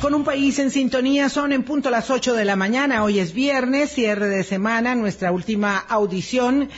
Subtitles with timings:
[0.00, 3.02] Con un país en sintonía, son en punto las 8 de la mañana.
[3.02, 6.68] Hoy es viernes, cierre de semana, nuestra última audición.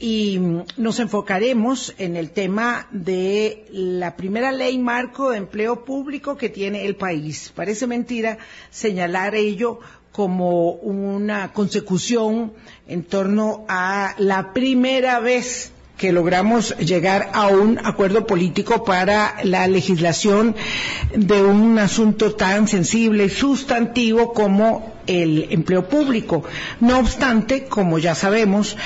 [0.00, 0.40] Y
[0.76, 6.84] nos enfocaremos en el tema de la primera ley marco de empleo público que tiene
[6.84, 7.52] el país.
[7.54, 8.38] Parece mentira
[8.70, 9.78] señalar ello
[10.10, 12.54] como una consecución
[12.88, 19.66] en torno a la primera vez que logramos llegar a un acuerdo político para la
[19.66, 20.54] legislación
[21.14, 26.44] de un asunto tan sensible y sustantivo como el empleo público.
[26.80, 28.76] No obstante, como ya sabemos,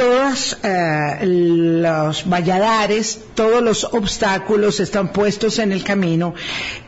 [0.00, 6.34] todos eh, los valladares, todos los obstáculos están puestos en el camino.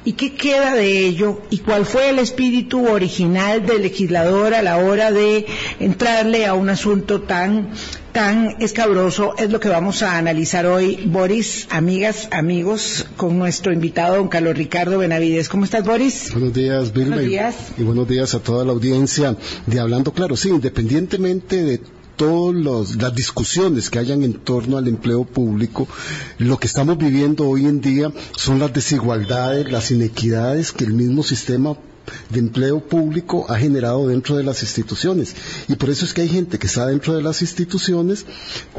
[0.07, 1.43] ¿Y qué queda de ello?
[1.51, 5.45] ¿Y cuál fue el espíritu original del legislador a la hora de
[5.79, 7.69] entrarle a un asunto tan
[8.13, 11.05] tan escabroso es lo que vamos a analizar hoy.
[11.07, 15.49] Boris, amigas, amigos, con nuestro invitado, don Carlos Ricardo Benavides.
[15.49, 16.31] ¿Cómo estás, Boris?
[16.33, 17.17] Buenos días, Vilma.
[17.17, 17.55] Buenos días.
[17.79, 20.37] Y, buenos días a toda la audiencia de Hablando Claro.
[20.37, 21.81] Sí, independientemente de
[22.17, 25.89] todas las discusiones que hayan en torno al empleo público,
[26.39, 31.23] lo que estamos viviendo hoy en día son las desigualdades, las inequidades que el mismo
[31.23, 31.77] sistema
[32.31, 35.35] de empleo público ha generado dentro de las instituciones.
[35.69, 38.27] Y por eso es que hay gente que está dentro de las instituciones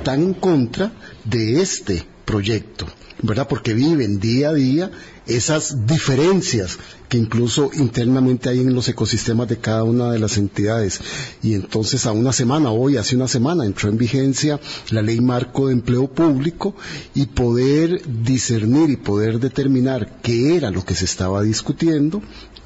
[0.04, 0.92] tan en contra
[1.24, 2.88] de este proyecto,
[3.22, 3.48] ¿verdad?
[3.48, 4.92] Porque viven día a día
[5.28, 11.00] esas diferencias que incluso internamente hay en los ecosistemas de cada una de las entidades.
[11.44, 15.68] Y entonces a una semana, hoy hace una semana, entró en vigencia la ley marco
[15.68, 16.76] de empleo público
[17.14, 22.22] y poder discernir y poder determinar qué era lo que se estaba discutiendo,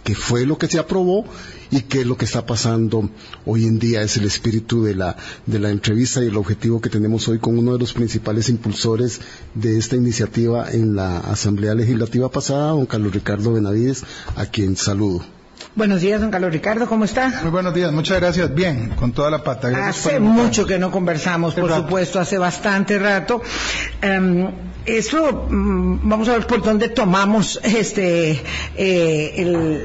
[0.08, 1.25] qué fue lo que se aprobó
[1.69, 3.09] y qué es lo que está pasando
[3.45, 4.02] hoy en día.
[4.03, 7.59] Es el espíritu de la, de la entrevista y el objetivo que tenemos hoy con
[7.59, 9.19] uno de los principales impulsores
[9.53, 14.05] de esta iniciativa en la Asamblea Legislativa pasada, don Carlos Ricardo Benavides,
[14.38, 15.25] a quien saludo.
[15.75, 17.41] Buenos días, don Carlos Ricardo, ¿cómo está?
[17.41, 18.55] Muy buenos días, muchas gracias.
[18.55, 19.69] Bien, con toda la pata.
[19.69, 23.41] Gracias hace mucho que no conversamos, por supuesto, hace bastante rato.
[24.01, 28.42] Um, eso, mm, vamos a ver por dónde tomamos este
[28.78, 29.34] eh,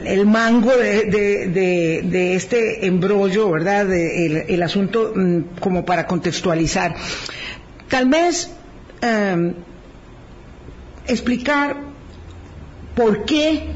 [0.05, 3.93] el, mango de, este embrollo, ¿verdad?
[3.93, 6.95] El, asunto mm, como para contextualizar.
[7.89, 8.51] Tal vez
[9.03, 9.55] um,
[11.09, 11.77] explicar
[12.95, 13.71] por qué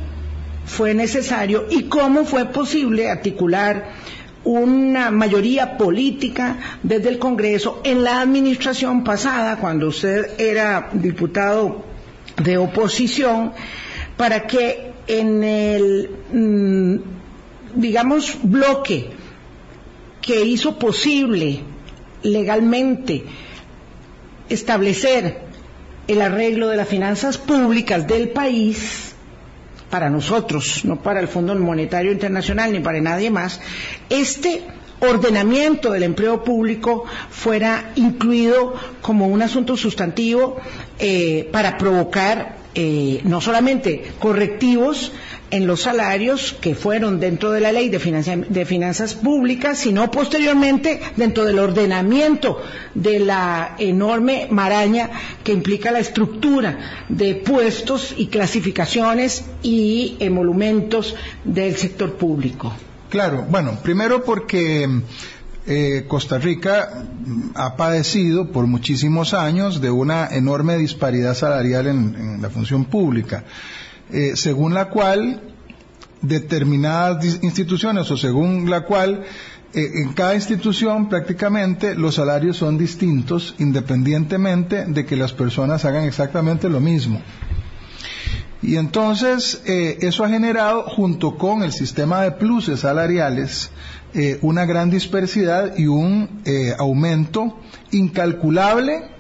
[0.65, 3.93] fue necesario y cómo fue posible articular
[4.47, 11.85] una mayoría política desde el Congreso en la administración pasada, cuando usted era diputado
[12.43, 13.53] de oposición,
[14.17, 16.97] para que en el, mm,
[17.75, 19.11] digamos, bloque
[20.23, 21.61] que hizo posible
[22.23, 23.25] legalmente
[24.49, 25.41] establecer
[26.07, 29.06] el arreglo de las finanzas públicas del país,
[29.91, 33.61] para nosotros, no para el Fondo Monetario Internacional ni para nadie más,
[34.11, 34.65] este
[35.01, 40.57] ordenamiento del empleo público fuera incluido como un asunto sustantivo
[40.99, 45.11] eh, para provocar eh, no solamente correctivos
[45.51, 51.01] en los salarios que fueron dentro de la ley de, de, finanzas públicas, sino posteriormente
[51.17, 52.61] dentro del ordenamiento
[52.95, 55.11] de la enorme maraña
[55.43, 62.75] que implica la estructura de puestos y clasificaciones y emolumentos del sector público.
[63.09, 64.87] Claro, bueno, primero porque
[65.67, 67.05] eh, Costa Rica
[67.55, 73.45] ha padecido por muchísimos años de una enorme disparidad salarial en, la función pública.
[74.11, 75.43] Eh, según la cual
[76.23, 79.25] determinadas instituciones o según la cual
[79.75, 86.05] eh, en cada institución prácticamente los salarios son distintos independientemente de que las personas hagan
[86.05, 87.21] exactamente lo mismo.
[88.63, 93.71] Y entonces eh, eso ha generado, junto con el sistema de pluses salariales,
[94.19, 97.61] eh, una gran dispersidad y un eh, aumento
[97.91, 99.11] incalculable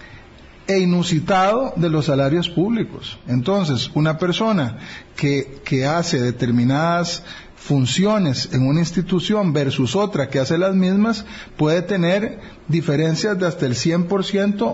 [0.67, 3.19] e inusitado de los salarios públicos.
[3.29, 4.79] Entonces, una persona
[5.15, 7.23] que, que hace determinadas
[7.67, 11.25] funciones en una institución versus otra que hace las mismas
[11.57, 14.09] puede tener diferencias de hasta el 100%,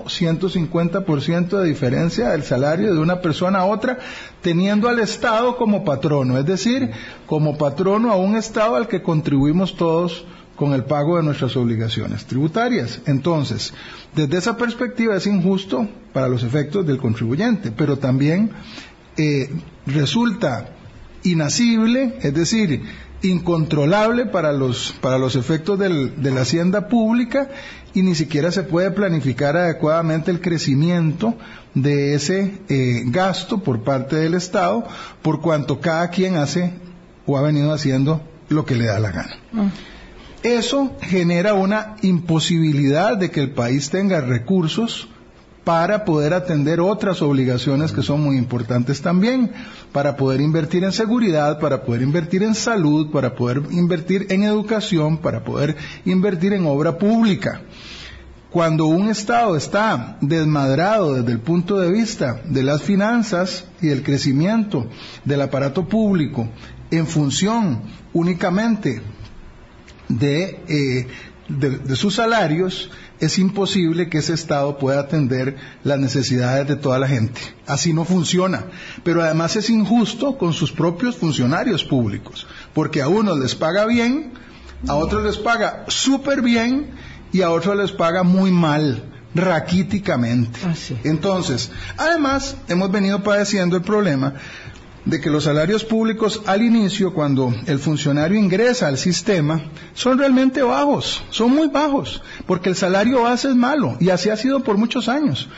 [0.05, 3.99] 150% de diferencia del salario de una persona a otra,
[4.43, 6.91] teniendo al Estado como patrono, es decir,
[7.27, 12.27] como patrono a un Estado al que contribuimos todos con el pago de nuestras obligaciones
[12.27, 13.01] tributarias.
[13.07, 13.73] Entonces,
[14.15, 18.51] desde esa perspectiva es injusto para los efectos del contribuyente, pero también
[19.17, 19.51] eh,
[19.87, 20.69] resulta
[21.25, 22.83] inasible, es decir,
[23.23, 27.49] incontrolable para los, para los efectos del, de la hacienda pública
[27.95, 31.35] y ni siquiera se puede planificar adecuadamente el crecimiento
[31.75, 34.85] de ese eh, gasto por parte del Estado,
[35.23, 36.73] por cuanto cada quien hace
[37.27, 39.37] o ha venido haciendo lo que le da la gana.
[39.53, 39.69] Mm.
[40.43, 45.09] Eso genera una imposibilidad de que el país tenga recursos
[45.65, 49.53] para poder atender otras obligaciones que son muy importantes también,
[49.93, 55.19] para poder invertir en seguridad, para poder invertir en salud, para poder invertir en educación,
[55.19, 57.63] para poder invertir en obra pública.
[58.51, 64.03] Cuando un Estado está desmadrado desde el punto de vista de las finanzas y del
[64.03, 64.87] crecimiento
[65.25, 66.49] del aparato público
[66.91, 67.81] en función
[68.13, 69.01] únicamente
[70.09, 71.07] de, eh,
[71.59, 72.91] de sus salarios,
[73.23, 77.41] es imposible que ese Estado pueda atender las necesidades de toda la gente.
[77.69, 78.65] Así no funciona.
[79.05, 84.33] Pero además es injusto con sus propios funcionarios públicos, porque a unos les paga bien,
[84.89, 86.91] a otros les paga súper bien
[87.31, 89.05] y a otros les paga muy mal
[89.35, 90.59] raquíticamente.
[90.65, 94.35] Ah, Entonces, además, hemos venido padeciendo el problema
[95.05, 99.63] de que los salarios públicos al inicio, cuando el funcionario ingresa al sistema,
[99.95, 104.37] son realmente bajos, son muy bajos, porque el salario base es malo, y así ha
[104.37, 105.49] sido por muchos años.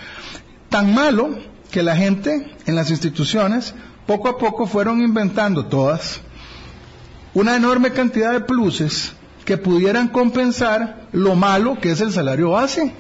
[0.70, 1.31] Tan malo
[1.70, 3.75] que la gente en las instituciones
[4.06, 6.20] poco a poco fueron inventando todas
[7.35, 9.12] una enorme cantidad de pluses
[9.44, 12.93] que pudieran compensar lo malo que es el salario base.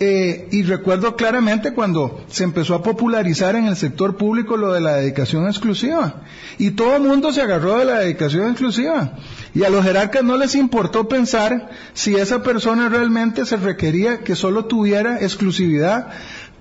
[0.00, 4.80] Eh, y recuerdo claramente cuando se empezó a popularizar en el sector público lo de
[4.80, 6.22] la dedicación exclusiva.
[6.58, 9.12] Y todo el mundo se agarró de la dedicación exclusiva.
[9.54, 14.34] Y a los jerarcas no les importó pensar si esa persona realmente se requería que
[14.34, 16.08] solo tuviera exclusividad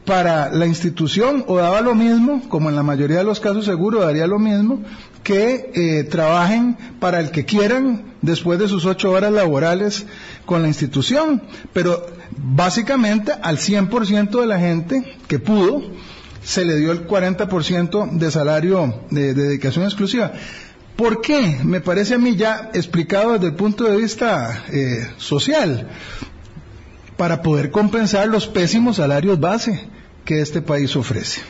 [0.06, 4.02] para la institución o daba lo mismo, como en la mayoría de los casos seguro
[4.02, 4.82] daría lo mismo,
[5.24, 10.06] que eh, trabajen para el que quieran después de sus ocho horas laborales
[10.46, 11.42] con la institución.
[11.72, 12.06] Pero
[12.38, 15.82] básicamente al 100% de la gente que pudo,
[16.44, 20.34] se le dio el 40% de salario de, dedicación exclusiva.
[20.98, 21.60] ¿Por qué?
[21.64, 25.88] Me parece a mí ya explicado desde el punto de vista eh, social,
[27.16, 29.93] para poder compensar los pésimos salarios base
[30.26, 31.42] que este país ofrece.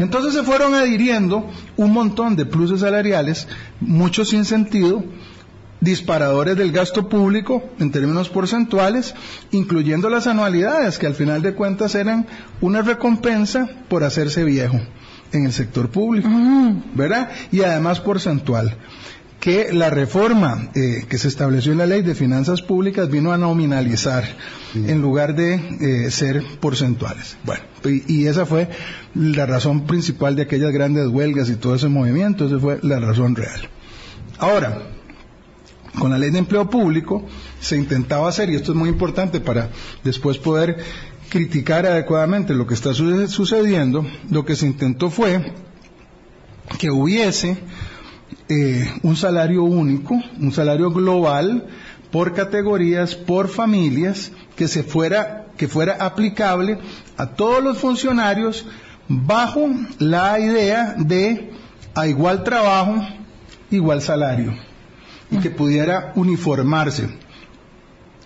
[0.00, 1.46] Entonces se fueron adhiriendo
[1.76, 3.46] un montón de pluses salariales,
[3.80, 5.04] muchos sin sentido,
[5.80, 9.14] disparadores del gasto público en términos porcentuales,
[9.50, 12.26] incluyendo las anualidades, que al final de cuentas eran
[12.60, 14.80] una recompensa por hacerse viejo
[15.32, 16.28] en el sector público,
[16.94, 17.30] ¿verdad?
[17.52, 18.76] Y además porcentual
[19.40, 23.38] que la reforma eh, que se estableció en la ley de finanzas públicas vino a
[23.38, 24.24] nominalizar
[24.74, 27.38] en lugar de eh, ser porcentuales.
[27.44, 27.64] Bueno,
[28.06, 28.68] y, esa fue
[29.14, 33.34] la razón principal de aquellas grandes huelgas y todo ese movimiento, esa fue la razón
[33.34, 33.68] real.
[34.38, 34.82] Ahora,
[35.98, 37.26] con la ley de empleo público
[37.60, 39.70] se intentaba hacer, y esto es muy importante para
[40.04, 40.76] después poder
[41.30, 45.52] criticar adecuadamente lo que está sucediendo, lo que se intentó fue
[46.78, 47.56] que hubiese
[48.48, 51.66] eh, un salario único, un salario global
[52.10, 56.78] por categorías, por familias, que se fuera, que fuera aplicable
[57.16, 58.66] a todos los funcionarios
[59.08, 59.68] bajo
[59.98, 61.50] la idea de
[61.94, 63.04] a igual trabajo,
[63.70, 64.54] igual salario,
[65.30, 67.08] y que pudiera uniformarse,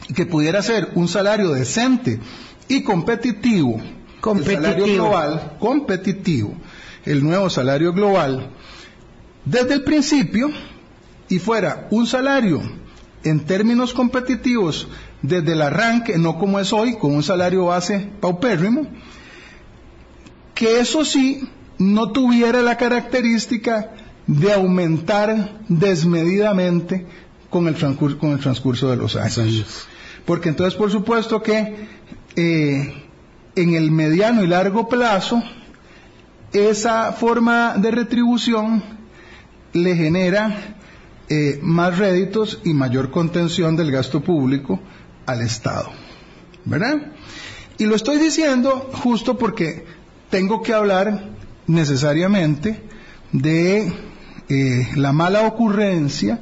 [0.08, 2.20] y que pudiera ser un salario decente
[2.68, 3.80] y competitivo,
[4.20, 4.58] competitivo.
[4.58, 6.54] el salario global, competitivo,
[7.04, 8.50] el nuevo salario global,
[9.44, 10.50] desde el principio
[11.28, 12.62] y fuera un salario
[13.24, 14.88] en términos competitivos
[15.22, 18.86] desde el arranque, no como es hoy, con un salario base paupérrimo,
[20.54, 23.90] que eso sí no tuviera la característica
[24.26, 27.06] de aumentar desmedidamente
[27.50, 29.86] con el transcurso, con el transcurso de los años.
[30.24, 31.86] Porque entonces, por supuesto que
[32.36, 33.04] eh,
[33.56, 35.42] en el mediano y largo plazo,
[36.52, 38.82] esa forma de retribución
[39.74, 40.76] le genera
[41.28, 44.80] eh, más réditos y mayor contención del gasto público
[45.26, 45.90] al Estado.
[46.64, 47.12] ¿Verdad?
[47.76, 49.84] Y lo estoy diciendo justo porque
[50.30, 51.28] tengo que hablar
[51.66, 52.80] necesariamente
[53.32, 53.92] de
[54.48, 56.40] eh, la mala ocurrencia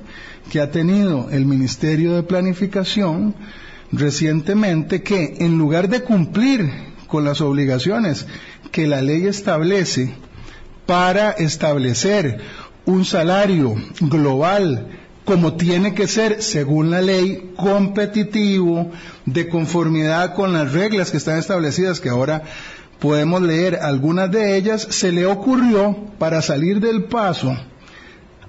[0.51, 3.35] que ha tenido el Ministerio de Planificación
[3.93, 6.71] recientemente que en lugar de cumplir
[7.07, 8.27] con las obligaciones
[8.71, 10.15] que la ley establece
[10.87, 12.41] para establecer
[12.87, 14.89] un salario global
[15.25, 18.91] como tiene que ser según la ley competitivo
[19.25, 22.43] de conformidad con las reglas que están establecidas que ahora
[22.99, 27.57] podemos leer algunas de ellas se le ocurrió para salir del paso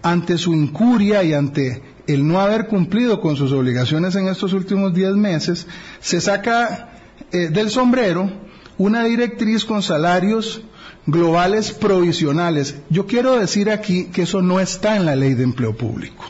[0.02, 4.94] ante su incuria y ante el no haber cumplido con sus obligaciones en estos últimos
[4.94, 5.66] diez meses,
[6.02, 6.90] se saca
[7.32, 8.30] eh, del sombrero
[8.78, 10.62] una directriz con salarios
[11.06, 12.76] globales provisionales.
[12.90, 16.24] Yo quiero decir aquí que eso no está en la ley de empleo público.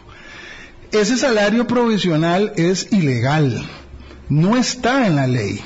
[0.92, 3.63] Ese salario provisional es ilegal,
[4.30, 5.60] no está en la ley,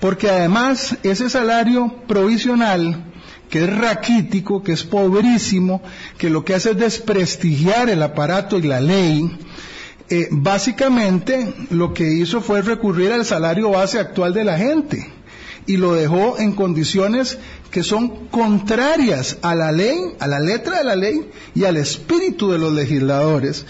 [0.00, 3.04] porque además ese salario provisional
[3.48, 5.82] que es raquítico, que es pobrísimo,
[6.18, 9.38] que lo que hace es desprestigiar el aparato y la ley,
[10.08, 15.19] eh, básicamente lo que hizo fue recurrir al salario base actual de la gente
[15.66, 17.38] y lo dejó en condiciones
[17.70, 22.50] que son contrarias a la ley, a la letra de la ley y al espíritu
[22.50, 23.66] de los legisladores,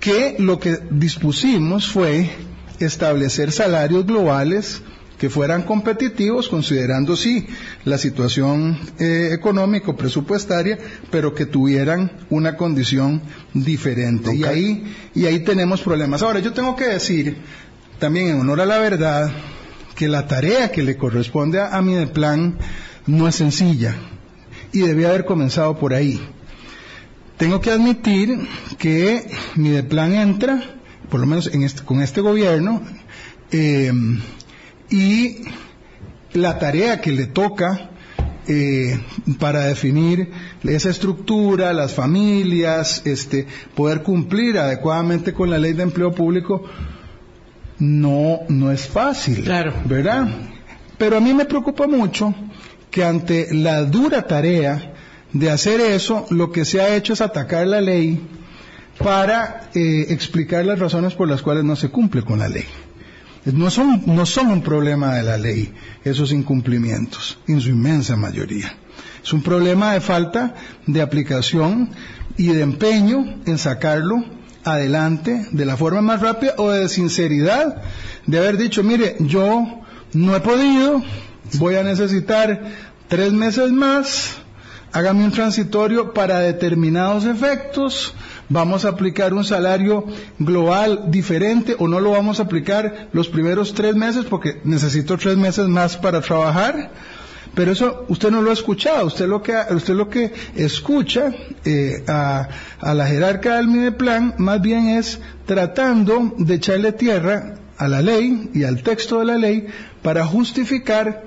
[0.00, 2.30] que lo que dispusimos fue
[2.80, 4.82] establecer salarios globales
[5.18, 7.46] que fueran competitivos, considerando sí
[7.84, 10.78] la situación eh, económico presupuestaria,
[11.10, 13.20] pero que tuvieran una condición
[13.52, 14.34] diferente.
[14.34, 16.22] Y ahí y ahí tenemos problemas.
[16.22, 17.36] Ahora yo tengo que decir
[17.98, 19.32] también en honor a la verdad
[19.98, 22.56] que la tarea que le corresponde a, a Mideplan
[23.08, 23.96] no es sencilla
[24.72, 26.20] y debía haber comenzado por ahí.
[27.36, 28.38] Tengo que admitir
[28.78, 30.62] que Mideplan entra,
[31.10, 32.80] por lo menos este, con este gobierno,
[33.50, 33.90] eh,
[34.88, 35.38] y
[36.32, 37.90] la tarea que le toca
[38.46, 39.00] eh,
[39.40, 40.30] para definir
[40.62, 46.62] esa estructura, las familias, este, poder cumplir adecuadamente con la ley de empleo público,
[47.78, 49.44] no, no es fácil.
[49.44, 49.72] Claro.
[49.84, 50.28] ¿Verdad?
[50.96, 52.34] Pero a mí me preocupa mucho
[52.90, 54.94] que ante la dura tarea
[55.32, 58.20] de hacer eso, lo que se ha hecho es atacar la ley
[58.98, 62.64] para eh, explicar las razones por las cuales no se cumple con la ley.
[63.44, 65.72] No son, no son un problema de la ley
[66.04, 68.74] esos incumplimientos, en su inmensa mayoría.
[69.22, 70.54] Es un problema de falta
[70.86, 71.90] de aplicación
[72.36, 74.24] y de empeño en sacarlo
[74.64, 77.82] adelante de la forma más rápida o de sinceridad
[78.26, 81.02] de haber dicho, mire, yo no he podido,
[81.54, 82.62] voy a necesitar
[83.08, 84.36] tres meses más,
[84.92, 88.14] hágame un transitorio para determinados efectos,
[88.48, 90.04] vamos a aplicar un salario
[90.38, 95.36] global diferente o no lo vamos a aplicar los primeros tres meses porque necesito tres
[95.36, 96.90] meses más para trabajar.
[97.58, 101.32] Pero eso usted no lo ha escuchado, usted lo que, usted lo que escucha
[101.64, 102.48] eh, a,
[102.78, 108.50] a, la jerarca del Mideplan más bien es tratando de echarle tierra a la ley
[108.54, 109.66] y al texto de la ley
[110.02, 111.24] para justificar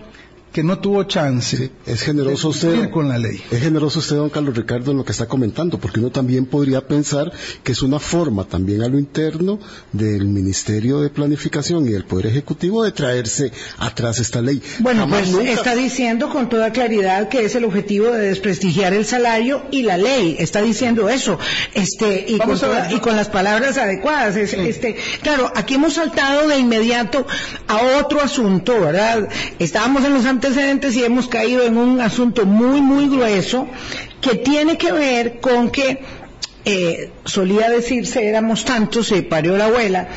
[0.51, 1.71] que no tuvo chance.
[1.85, 3.41] es generoso usted con la ley.
[3.51, 6.85] Es generoso usted, don Carlos Ricardo, en lo que está comentando, porque uno también podría
[6.87, 7.31] pensar
[7.63, 9.59] que es una forma también a lo interno
[9.91, 14.61] del Ministerio de Planificación y del Poder Ejecutivo de traerse atrás esta ley.
[14.79, 19.63] Bueno, pues está diciendo con toda claridad que es el objetivo de desprestigiar el salario
[19.71, 20.35] y la ley.
[20.39, 21.39] Está diciendo eso,
[21.73, 22.57] este y, con,
[22.89, 24.35] y con, las palabras adecuadas.
[24.35, 27.25] Este, claro, aquí hemos saltado de inmediato
[27.67, 29.29] a otro asunto, ¿verdad?
[29.59, 33.67] Estábamos en los antecedentes y hemos caído en un asunto muy, muy grueso
[34.19, 35.99] que tiene que ver con que
[36.65, 40.07] eh, solía decirse éramos tantos, se parió la abuela,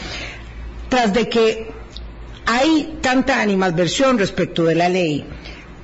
[0.88, 1.70] tras de que
[2.46, 5.26] hay tanta animadversión respecto de la ley,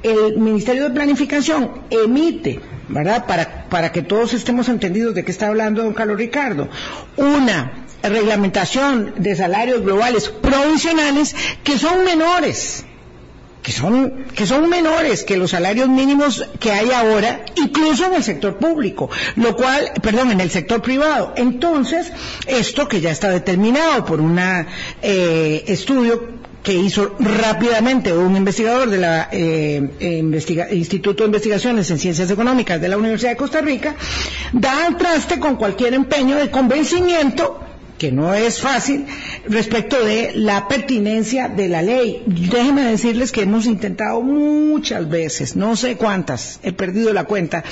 [0.03, 3.27] el Ministerio de Planificación emite, ¿verdad?
[3.27, 6.71] Para, para que todos estemos entendidos de qué está hablando don Carlos Ricardo,
[7.19, 12.87] una reglamentación de salarios globales provisionales que son menores
[13.63, 18.23] que son, que son menores que los salarios mínimos que hay ahora, incluso en el
[18.23, 21.35] sector público, lo cual, perdón, en el sector privado.
[21.37, 22.13] Entonces,
[22.47, 24.39] esto que ya está determinado por un
[25.03, 32.81] eh, estudio que hizo rápidamente un investigador del eh, Instituto de Investigaciones en Ciencias Económicas
[32.81, 33.95] de la Universidad de Costa Rica,
[34.53, 37.61] da al traste con cualquier empeño de convencimiento
[38.01, 39.05] que no es fácil,
[39.47, 42.23] respecto de la pertinencia de la ley.
[42.25, 47.63] Déjenme decirles que hemos intentado muchas veces, no sé cuántas, he perdido la cuenta,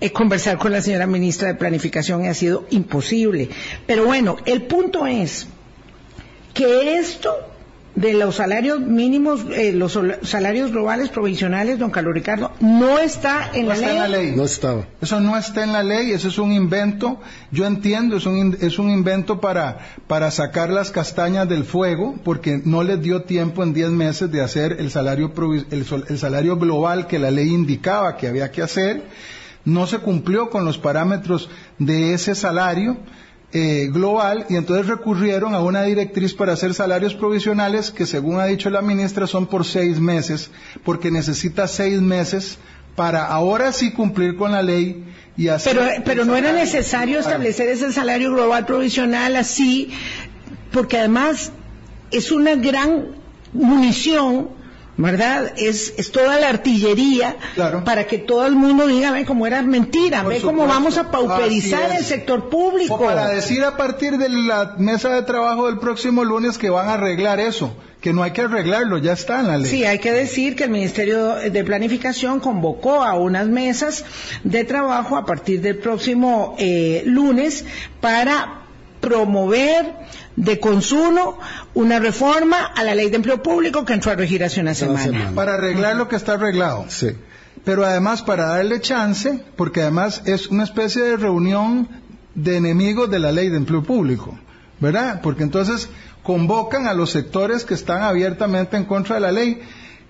[0.00, 3.50] eh, conversar con la señora ministra de Planificación y ha sido imposible.
[3.86, 5.46] Pero bueno, el punto es
[6.54, 7.36] que esto
[7.96, 13.62] de los salarios mínimos, eh, los salarios globales provisionales, don Carlos Ricardo, no está en,
[13.62, 13.96] no la, está ley?
[13.96, 14.32] en la ley.
[14.36, 14.86] No estaba.
[15.00, 17.18] Eso no está en la ley, eso es un invento.
[17.50, 22.60] Yo entiendo, es un, es un invento para, para sacar las castañas del fuego, porque
[22.62, 25.32] no les dio tiempo en 10 meses de hacer el salario,
[25.70, 29.04] el, el salario global que la ley indicaba que había que hacer.
[29.64, 31.48] No se cumplió con los parámetros
[31.78, 32.98] de ese salario
[33.58, 38.44] eh, global y entonces recurrieron a una directriz para hacer salarios provisionales que según ha
[38.44, 40.50] dicho la ministra son por seis meses
[40.84, 42.58] porque necesita seis meses
[42.96, 45.06] para ahora sí cumplir con la ley
[45.38, 49.90] y pero, pero no era necesario establecer ese salario global provisional así,
[50.70, 51.50] porque además
[52.10, 53.08] es una gran
[53.54, 54.48] munición
[54.96, 55.52] ¿verdad?
[55.56, 57.36] Es, es toda la artillería
[57.84, 61.92] para que todo el mundo diga, ve cómo era mentira, ve cómo vamos a pauperizar
[61.92, 62.94] el sector público.
[62.94, 66.88] O para decir a partir de la mesa de trabajo del próximo lunes que van
[66.88, 69.70] a arreglar eso, que no hay que arreglarlo, ya está en la ley.
[69.70, 74.04] Sí, hay que decir que el Ministerio de Planificación convocó a unas mesas
[74.44, 77.64] de trabajo a partir del próximo eh, lunes
[78.00, 78.65] para
[79.06, 79.94] promover
[80.34, 81.38] de consumo
[81.74, 85.30] una reforma a la ley de empleo público que entró a regir hace una semana.
[85.32, 86.86] Para arreglar lo que está arreglado.
[86.88, 87.10] Sí.
[87.64, 91.88] Pero además para darle chance, porque además es una especie de reunión
[92.34, 94.36] de enemigos de la ley de empleo público,
[94.80, 95.20] ¿verdad?
[95.22, 95.88] Porque entonces
[96.24, 99.60] convocan a los sectores que están abiertamente en contra de la ley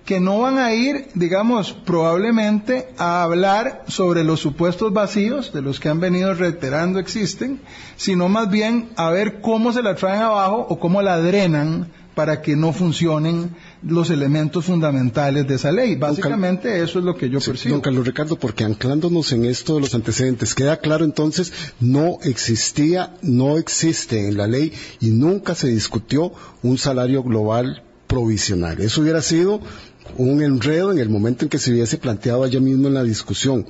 [0.07, 5.81] que no van a ir, digamos, probablemente a hablar sobre los supuestos vacíos de los
[5.81, 7.59] que han venido reiterando existen,
[7.97, 12.41] sino más bien a ver cómo se la traen abajo o cómo la drenan para
[12.41, 15.97] que no funcionen los elementos fundamentales de esa ley.
[15.97, 17.73] Básicamente eso es lo que yo percibo.
[17.73, 23.13] Don Carlos Ricardo, porque anclándonos en esto de los antecedentes, queda claro entonces, no existía,
[23.21, 24.71] no existe en la ley
[25.01, 26.31] y nunca se discutió
[26.63, 28.79] un salario global provisional.
[28.79, 29.59] Eso hubiera sido
[30.17, 33.65] un enredo en el momento en que se hubiese planteado allá mismo en la discusión.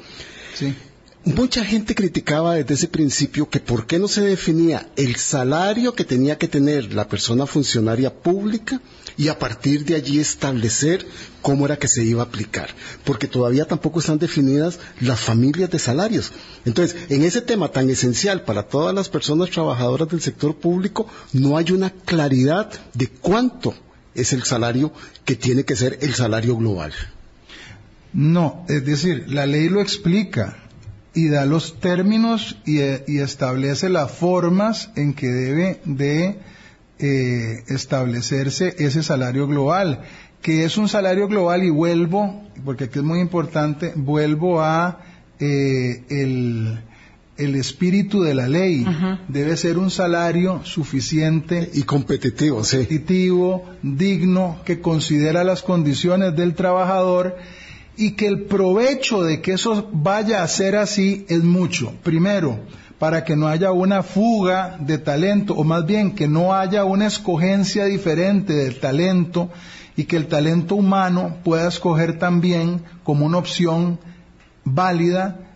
[1.25, 6.05] Mucha gente criticaba desde ese principio que por qué no se definía el salario que
[6.05, 8.79] tenía que tener la persona funcionaria pública
[9.17, 11.05] y a partir de allí establecer
[11.41, 12.69] cómo era que se iba a aplicar,
[13.03, 16.31] porque todavía tampoco están definidas las familias de salarios.
[16.63, 21.57] Entonces, en ese tema tan esencial para todas las personas trabajadoras del sector público, no
[21.57, 23.73] hay una claridad de cuánto
[24.17, 24.91] es el salario
[25.23, 26.91] que tiene que ser el salario global.
[28.11, 30.57] No, es decir, la ley lo explica
[31.13, 36.39] y da los términos y, establece las formas en que debe de
[36.99, 40.03] eh, establecerse ese salario global,
[40.41, 44.99] que es un salario global y vuelvo, porque aquí es muy importante, vuelvo a
[45.39, 46.79] eh, el,
[47.37, 48.85] el espíritu de la ley.
[49.27, 57.37] Debe ser un salario suficiente y competitivo, competitivo, digno, que considera las condiciones del trabajador
[57.95, 61.93] y que el provecho de que eso vaya a ser así es mucho.
[62.03, 62.59] Primero,
[62.99, 67.07] para que no haya una fuga de talento, o más bien que no haya una
[67.07, 69.49] escogencia diferente del talento
[69.95, 73.99] y que el talento humano pueda escoger también como una opción
[74.63, 75.46] válida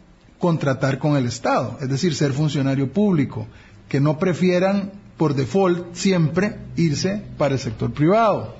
[0.41, 3.47] contratar con el Estado, es decir, ser funcionario público,
[3.88, 8.56] que no prefieran por default siempre irse para el sector privado.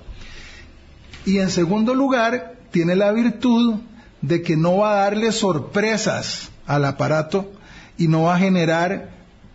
[1.26, 3.80] Y en segundo lugar, tiene la virtud
[4.22, 7.52] de que no va a darle sorpresas al aparato
[7.98, 9.10] y no va a generar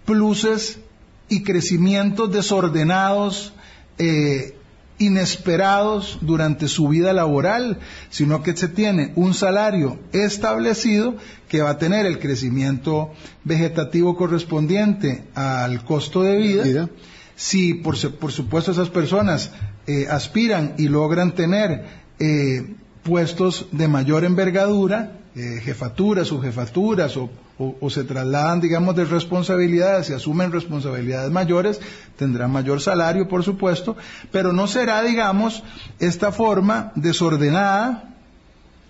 [0.05, 0.81] pluses
[1.29, 3.53] y crecimientos desordenados
[3.99, 4.56] eh,
[4.99, 7.79] inesperados durante su vida laboral,
[8.11, 11.17] sino que se tiene un salario establecido
[11.49, 13.13] que va a tener el crecimiento
[13.45, 16.89] vegetativo correspondiente al costo de vida.
[17.35, 19.51] Si por, supuesto esas personas
[19.87, 21.85] eh, aspiran y logran tener
[22.19, 30.11] eh, puestos de mayor envergadura, eh, jefaturas, subjefaturas o o, se trasladan, digamos, de responsabilidades
[30.11, 31.81] y asumen responsabilidades mayores,
[32.17, 33.97] tendrán mayor salario, por supuesto,
[34.31, 35.63] pero no será, digamos,
[35.99, 38.15] esta forma desordenada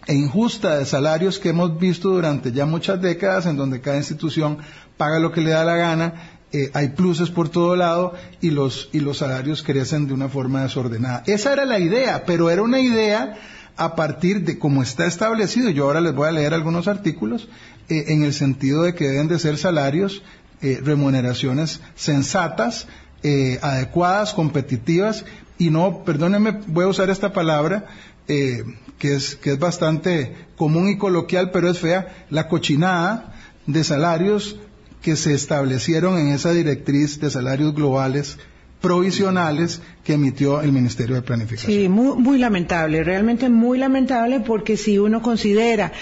[0.07, 4.59] e injusta de salarios que hemos visto durante ya muchas décadas, en donde cada institución
[4.97, 6.15] paga lo que le da la gana,
[6.53, 10.63] eh, hay pluses por todo lado y los, y los salarios crecen de una forma
[10.63, 11.23] desordenada.
[11.27, 13.37] Esa era la idea, pero era una idea
[13.77, 15.71] a partir de cómo está establecido.
[15.71, 17.49] Yo ahora les voy a leer algunos artículos
[17.89, 20.23] eh, en el sentido de que deben de ser salarios,
[20.63, 22.89] eh, remuneraciones sensatas,
[23.23, 25.25] eh, adecuadas, competitivas
[25.59, 27.87] y no, perdónenme, voy a usar esta palabra
[28.27, 33.35] que es que es bastante común y coloquial, pero es fea, la cochinada
[33.67, 34.57] de salarios
[35.01, 38.37] que se establecieron en esa directriz de salarios globales
[38.81, 41.73] provisionales que emitió el Ministerio de Planificación.
[41.73, 45.93] Sí, muy, lamentable, realmente muy lamentable porque si uno considera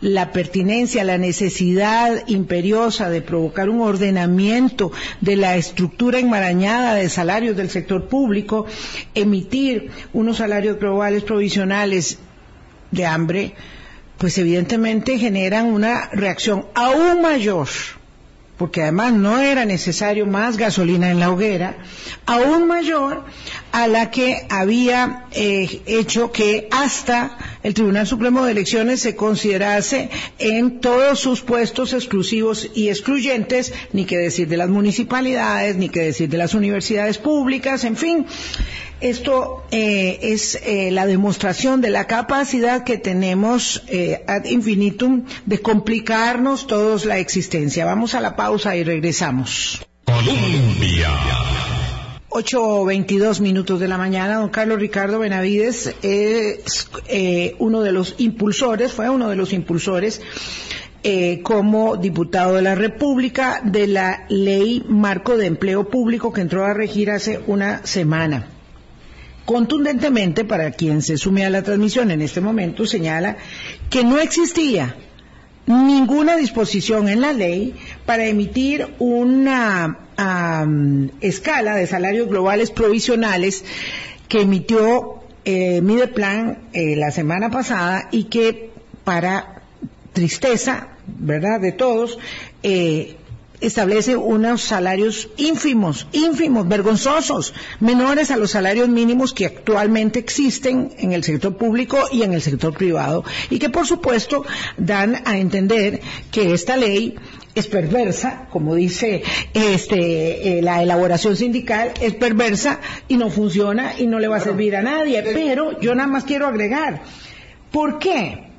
[0.00, 7.56] la pertinencia, la necesidad imperiosa de provocar un ordenamiento de la estructura enmarañada de salarios
[7.56, 8.66] del sector público,
[9.14, 12.18] emitir unos salarios globales provisionales
[12.90, 13.54] de hambre,
[14.18, 17.68] pues evidentemente generan una reacción aún mayor
[18.56, 21.78] porque además no era necesario más gasolina en la hoguera,
[22.26, 23.24] aún mayor
[23.72, 30.10] a la que había eh, hecho que hasta el Tribunal Supremo de Elecciones se considerase
[30.38, 36.02] en todos sus puestos exclusivos y excluyentes, ni que decir de las municipalidades, ni que
[36.02, 38.26] decir de las universidades públicas, en fin.
[39.02, 45.58] Esto eh, es eh, la demostración de la capacidad que tenemos eh, ad infinitum de
[45.58, 47.84] complicarnos todos la existencia.
[47.84, 49.84] Vamos a la pausa y regresamos.
[50.04, 51.10] Colombia.
[52.30, 56.88] 8.22 minutos de la mañana, don Carlos Ricardo Benavides es
[57.58, 60.22] uno de los impulsores, fue uno de los impulsores
[61.42, 66.72] como diputado de la República de la ley marco de empleo público que entró a
[66.72, 68.46] regir hace una semana
[69.44, 73.36] contundentemente, para quien se sume a la transmisión en este momento, señala
[73.90, 74.96] que no existía
[75.66, 77.74] ninguna disposición en la ley
[78.04, 79.98] para emitir una
[81.20, 83.64] escala de salarios globales provisionales
[84.28, 88.70] que emitió eh, Mideplan eh, la semana pasada y que
[89.04, 89.62] para
[90.12, 92.18] tristeza, ¿verdad?, de todos,
[92.62, 93.16] eh,
[93.62, 101.12] establece unos salarios ínfimos, ínfimos, vergonzosos, menores a los salarios mínimos que actualmente existen en
[101.12, 104.44] el sector público y en el sector privado y que por supuesto
[104.76, 107.16] dan a entender que esta ley
[107.54, 109.22] es perversa, como dice
[109.52, 114.40] este, eh, la elaboración sindical, es perversa y no funciona y no le va a
[114.40, 115.22] servir a nadie.
[115.22, 117.02] Pero yo nada más quiero agregar,
[117.70, 118.51] ¿por qué?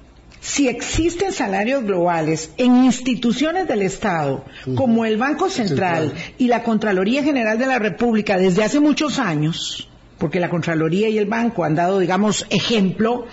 [0.43, 4.43] Si existen salarios globales en instituciones del Estado,
[4.75, 9.87] como el Banco Central, y la Contraloría General de la República desde hace muchos años,
[10.17, 13.25] porque la Contraloría y el Banco han dado, digamos, ejemplo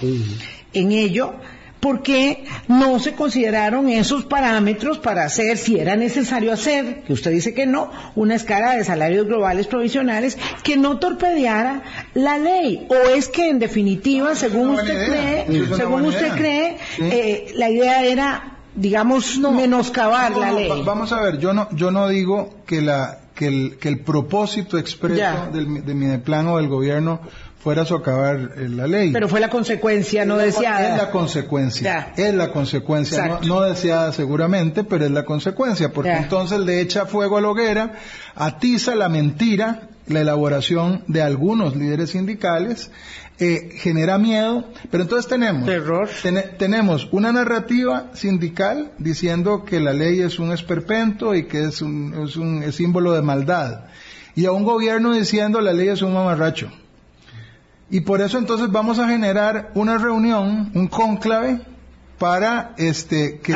[0.72, 1.34] en ello,
[1.80, 7.30] ¿por qué no se consideraron esos parámetros para hacer, si era necesario hacer, que usted
[7.30, 11.82] dice que no, una escala de salarios globales provisionales que no torpedeara
[12.14, 12.86] la ley?
[12.88, 18.56] ¿O es que en definitiva, según usted cree, según usted cree, eh, la idea era
[18.74, 20.70] digamos menoscabar la ley?
[20.84, 24.76] Vamos a ver, yo no yo no digo que la que el, que el propósito
[24.76, 27.20] expreso del, de mi plan o del gobierno
[27.60, 29.12] fuera a socavar eh, la ley.
[29.12, 30.94] Pero fue la consecuencia no deseada.
[30.94, 32.12] Es la consecuencia.
[32.16, 33.40] Es la consecuencia.
[33.46, 35.92] No, deseada seguramente, pero es la consecuencia.
[35.92, 37.92] Porque entonces le echa fuego a la hoguera,
[38.34, 42.90] atiza la mentira, la elaboración de algunos líderes sindicales,
[43.38, 44.64] eh, genera miedo.
[44.90, 45.66] Pero entonces tenemos.
[45.66, 46.08] Terror.
[46.58, 52.24] tenemos una narrativa sindical diciendo que la ley es un esperpento y que es un,
[52.26, 53.84] es un símbolo de maldad.
[54.34, 56.70] Y a un gobierno diciendo la ley es un mamarracho.
[57.90, 61.60] Y por eso entonces vamos a generar una reunión, un cónclave,
[62.20, 63.54] para este que,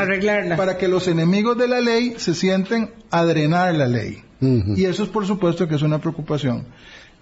[0.56, 4.24] para que los enemigos de la ley se sienten a drenar la ley.
[4.40, 6.66] Y eso es por supuesto que es una preocupación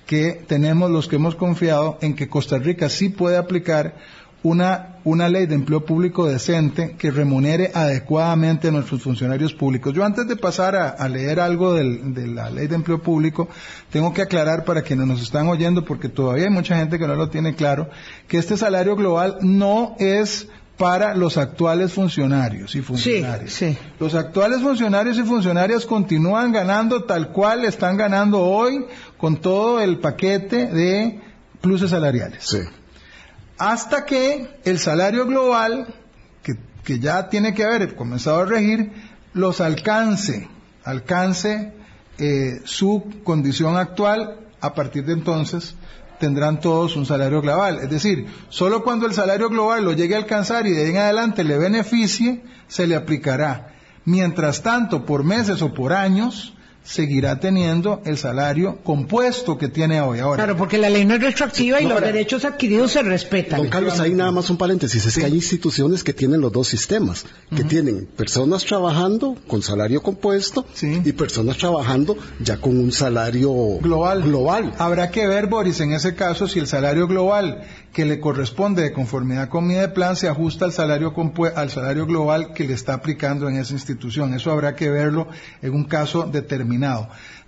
[0.07, 3.97] que tenemos los que hemos confiado en que Costa Rica sí puede aplicar
[4.43, 9.95] una, una ley de empleo público decente que remunere adecuadamente a nuestros funcionarios públicos.
[9.95, 13.49] Yo antes de pasar a, leer algo de la ley de empleo público,
[13.91, 17.15] tengo que aclarar para quienes nos están oyendo, porque todavía hay mucha gente que no
[17.15, 17.89] lo tiene claro,
[18.27, 23.53] que este salario global no es para los actuales funcionarios y funcionarias.
[23.53, 28.87] Sí, Los actuales funcionarios y funcionarias continúan ganando tal cual están ganando hoy
[29.19, 31.21] con todo el paquete de
[31.61, 32.43] pluses salariales.
[32.45, 32.59] Sí
[33.59, 35.95] hasta que el salario global,
[36.43, 38.93] que, ya tiene que haber comenzado a regir,
[39.35, 40.49] los alcance,
[40.85, 41.73] alcance
[42.19, 45.75] eh, su condición actual, a partir de entonces
[46.19, 47.81] tendrán todos un salario global.
[47.83, 50.99] Es decir, solo cuando el salario global lo llegue a alcanzar y de ahí en
[50.99, 53.75] adelante le beneficie, se le aplicará.
[54.05, 60.19] Mientras tanto, por meses o por años, seguirá teniendo el salario compuesto que tiene hoy.
[60.19, 63.61] Ahora, claro, porque la ley no es retroactiva y los derechos adquiridos se respetan.
[63.61, 66.69] Don Carlos, ahí nada más un paréntesis, es que hay instituciones que tienen los dos
[66.69, 73.53] sistemas, que tienen personas trabajando con salario compuesto y personas trabajando ya con un salario
[73.81, 74.23] global.
[74.23, 74.75] global.
[74.79, 78.93] Habrá que ver, Boris, en ese caso, si el salario global que le corresponde de
[78.93, 81.15] conformidad con mi de plan se ajusta al salario,
[81.55, 84.33] al salario global que le está aplicando en esa institución.
[84.33, 85.29] Eso habrá que verlo
[85.61, 86.72] en un caso determinado.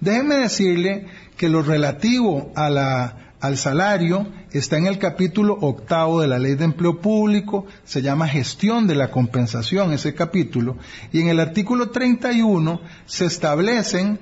[0.01, 1.07] Déjeme decirle
[1.37, 7.01] que lo relativo al salario está en el capítulo octavo de la Ley de Empleo
[7.01, 10.77] Público, se llama gestión de la compensación ese capítulo,
[11.13, 14.19] y en el artículo 31 se establecen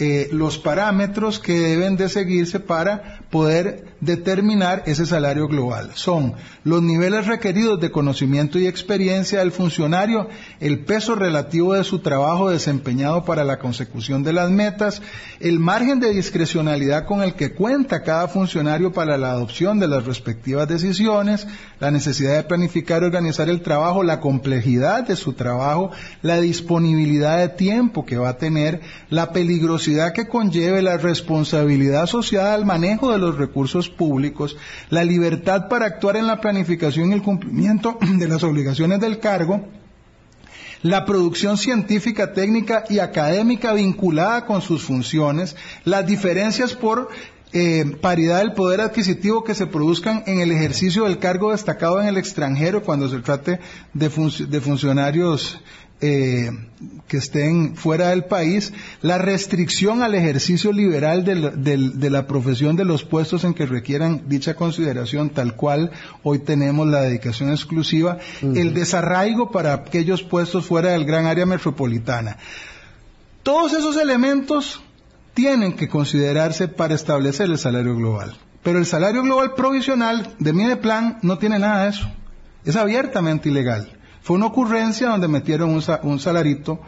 [0.00, 5.90] eh, los parámetros que deben de seguirse para poder determinar ese salario global.
[5.94, 10.28] Son los niveles requeridos de conocimiento y experiencia del funcionario,
[10.60, 15.02] el peso relativo de su trabajo desempeñado para la consecución de las metas,
[15.40, 20.04] el margen de discrecionalidad con el que cuenta cada funcionario para la adopción de las
[20.04, 21.48] respectivas decisiones,
[21.80, 25.90] la necesidad de planificar y organizar el trabajo, la complejidad de su trabajo,
[26.22, 28.80] la disponibilidad de tiempo que va a tener,
[29.10, 34.56] la peligrosidad que conlleve la responsabilidad asociada al manejo de los recursos públicos,
[34.90, 39.66] la libertad para actuar en la planificación y el cumplimiento de las obligaciones del cargo,
[40.82, 47.08] la producción científica, técnica y académica vinculada con sus funciones, las diferencias por
[47.52, 52.06] eh, paridad del poder adquisitivo que se produzcan en el ejercicio del cargo destacado en
[52.06, 53.58] el extranjero cuando se trate
[53.94, 54.10] de,
[54.48, 55.58] de funcionarios
[56.00, 56.50] eh,
[57.08, 63.04] que estén fuera del país, la restricción al ejercicio liberal de la profesión de los
[63.04, 65.90] puestos en que requieran dicha consideración, tal cual
[66.22, 72.36] hoy tenemos la dedicación exclusiva, el desarraigo para aquellos puestos fuera del gran área metropolitana.
[73.42, 74.80] Todos esos elementos
[75.34, 78.36] tienen que considerarse para establecer el salario global.
[78.62, 82.10] Pero el salario global provisional de Mideplan no tiene nada de eso.
[82.64, 83.97] Es abiertamente ilegal.
[84.28, 85.70] Fue una ocurrencia donde metieron
[86.02, 86.78] un, salarito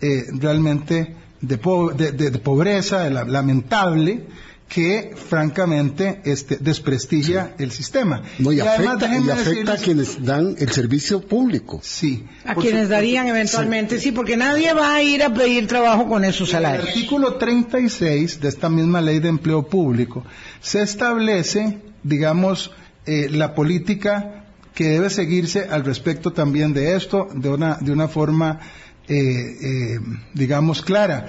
[0.00, 4.26] eh, realmente de, pobreza, lamentable,
[4.68, 8.22] que francamente este, desprestigia el sistema.
[8.38, 11.80] y, afecta, a quienes dan el servicio público.
[11.82, 12.26] Sí.
[12.44, 14.12] A quienes darían eventualmente, sí.
[14.12, 16.84] porque nadie va a ir a pedir trabajo con esos salarios.
[16.84, 20.22] En el artículo 36 de esta misma ley de empleo público
[20.60, 22.70] se establece, digamos,
[23.04, 24.43] eh, la política
[24.74, 28.60] que debe seguirse al respecto también de esto de una, de una forma,
[29.08, 30.00] eh, eh,
[30.34, 31.26] digamos, clara.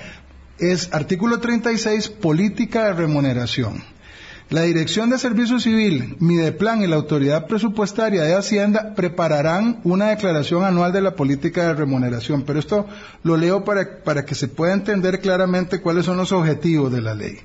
[0.58, 3.84] Es artículo 36, política de remuneración.
[4.50, 10.64] La Dirección de Servicio Civil, Mideplan y la Autoridad Presupuestaria de Hacienda prepararán una declaración
[10.64, 12.86] anual de la política de remuneración, pero esto
[13.24, 17.16] lo leo para, para que se pueda entender claramente cuáles son los objetivos de la
[17.16, 17.40] ley.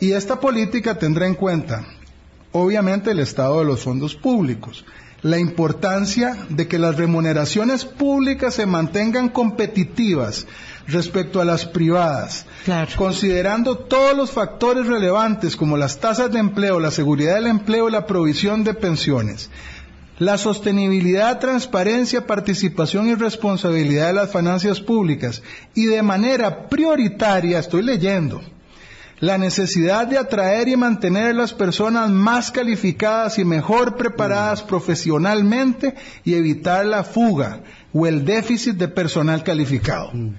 [0.00, 1.86] Y esta política tendrá en cuenta,
[2.52, 4.86] obviamente, el estado de los fondos públicos,
[5.26, 10.46] la importancia de que las remuneraciones públicas se mantengan competitivas
[10.86, 12.46] respecto a las privadas,
[12.96, 17.92] considerando todos los factores relevantes como las tasas de empleo, la seguridad del empleo y
[17.92, 19.50] la provisión de pensiones.
[20.18, 25.42] La sostenibilidad, transparencia, participación y responsabilidad de las finanzas públicas
[25.74, 28.40] y de manera prioritaria, estoy leyendo,
[29.20, 34.66] la necesidad de atraer y mantener a las personas más calificadas y mejor preparadas mm.
[34.66, 37.60] profesionalmente y evitar la fuga
[37.92, 40.10] o el déficit de personal calificado.
[40.12, 40.34] Mm.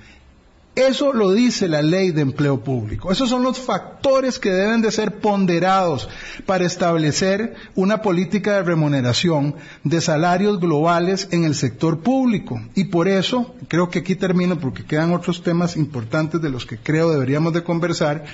[0.77, 3.11] Eso lo dice la ley de empleo público.
[3.11, 6.07] Esos son los factores que deben de ser ponderados
[6.45, 12.61] para establecer una política de remuneración de salarios globales en el sector público.
[12.75, 16.77] Y por eso, creo que aquí termino porque quedan otros temas importantes de los que
[16.77, 18.25] creo deberíamos de conversar,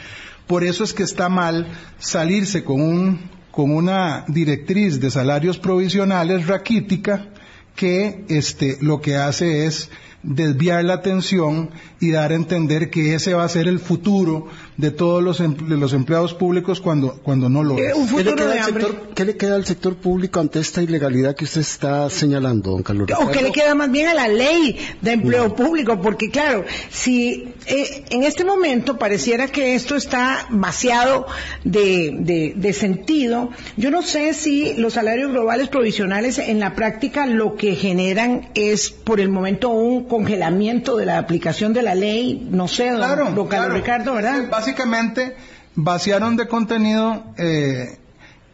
[0.47, 1.67] por eso es que está mal
[1.99, 7.27] salirse con, un, con una directriz de salarios provisionales raquítica
[7.75, 9.89] que este, lo que hace es
[10.24, 14.90] desviar la atención y dar a entender que ese va a ser el futuro de
[14.92, 17.94] todos los, de los empleados públicos cuando, cuando no lo es.
[18.16, 21.44] ¿Qué le, queda al sector, ¿Qué le queda al sector público ante esta ilegalidad que
[21.44, 23.10] usted está señalando, don Carlos?
[23.20, 27.50] O que le queda más bien a la ley de empleo público, porque claro, si
[27.68, 31.28] eh, en este momento pareciera que esto está vaciado
[31.64, 37.56] de, de sentido, yo no sé si los salarios globales provisionales en la práctica lo
[37.56, 42.67] que generan es por el momento un congelamiento de la aplicación de la ley, no
[42.67, 44.47] sé, don, Carlos Ricardo, ¿verdad?
[44.47, 45.36] Básicamente
[45.73, 47.97] vaciaron de contenido eh,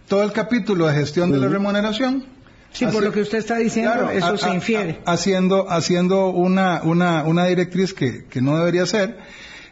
[0.08, 2.24] todo el capítulo de gestión de la remuneración.
[2.72, 5.02] Sí, por lo que usted está diciendo, eso se infiere.
[5.06, 9.18] haciendo haciendo una, una, una directriz que, que no debería ser.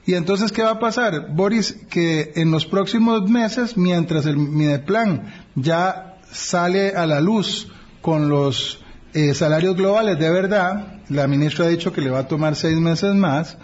[0.05, 1.29] Y entonces, ¿qué va a pasar?
[1.29, 7.71] Boris, que en los próximos meses, mientras el Mideplan ya sale a la luz
[8.01, 12.27] con los eh, salarios globales de verdad, la ministra ha dicho que le va a
[12.27, 13.57] tomar seis meses más.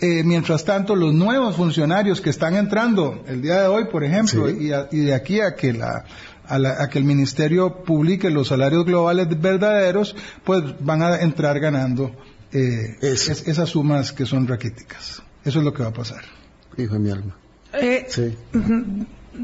[0.00, 4.48] Eh, mientras tanto, los nuevos funcionarios que están entrando el día de hoy, por ejemplo,
[4.48, 6.04] y, de aquí a que la,
[6.46, 12.12] a, que el ministerio publique los salarios globales verdaderos, pues van a entrar ganando
[12.50, 15.22] eh, esas sumas que son raquíticas.
[15.44, 16.22] Eso es lo que va a pasar.
[16.78, 17.36] Hijo de mi alma.
[17.74, 18.36] Eh, sí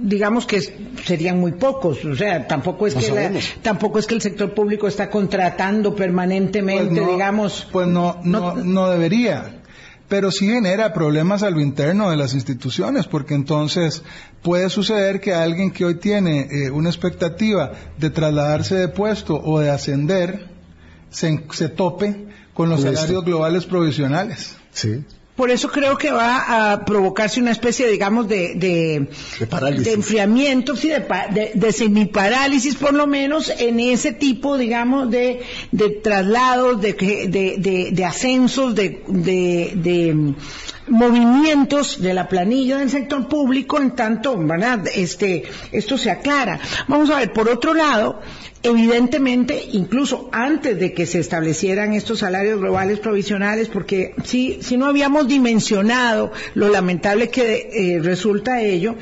[0.03, 0.61] digamos que
[1.05, 5.11] serían muy pocos, o sea, tampoco es que tampoco es que el sector público está
[5.11, 7.69] contratando permanentemente, pues digamos.
[7.73, 9.63] Pues no, no, no debería.
[10.09, 14.03] pero sí genera problemas a lo interno de las instituciones, porque entonces
[14.43, 19.59] puede suceder que alguien que hoy tiene eh, una expectativa de trasladarse de puesto o
[19.59, 20.49] de ascender,
[21.11, 24.57] se, se tope con los salarios globales provisionales.
[24.73, 25.05] Sí.
[25.37, 29.07] Por eso creo que va a provocarse una especie, digamos, de, de,
[29.83, 35.43] de, enfriamiento, sí, de, de, de, semiparálisis, por lo menos, en ese tipo, digamos, de,
[35.73, 36.95] de traslados, de,
[37.29, 40.35] de, de, ascensos, de, de,
[40.89, 44.87] movimientos de la planilla del sector público, en tanto, ¿verdad?
[44.95, 46.61] Este, esto se aclara.
[46.89, 48.21] Vamos a ver, por otro lado,
[48.63, 54.87] evidentemente, incluso antes de que se establecieran estos salarios globales provisionales, porque si, si no
[54.87, 58.97] habíamos dimensionado lo lamentable que eh, resulta ello,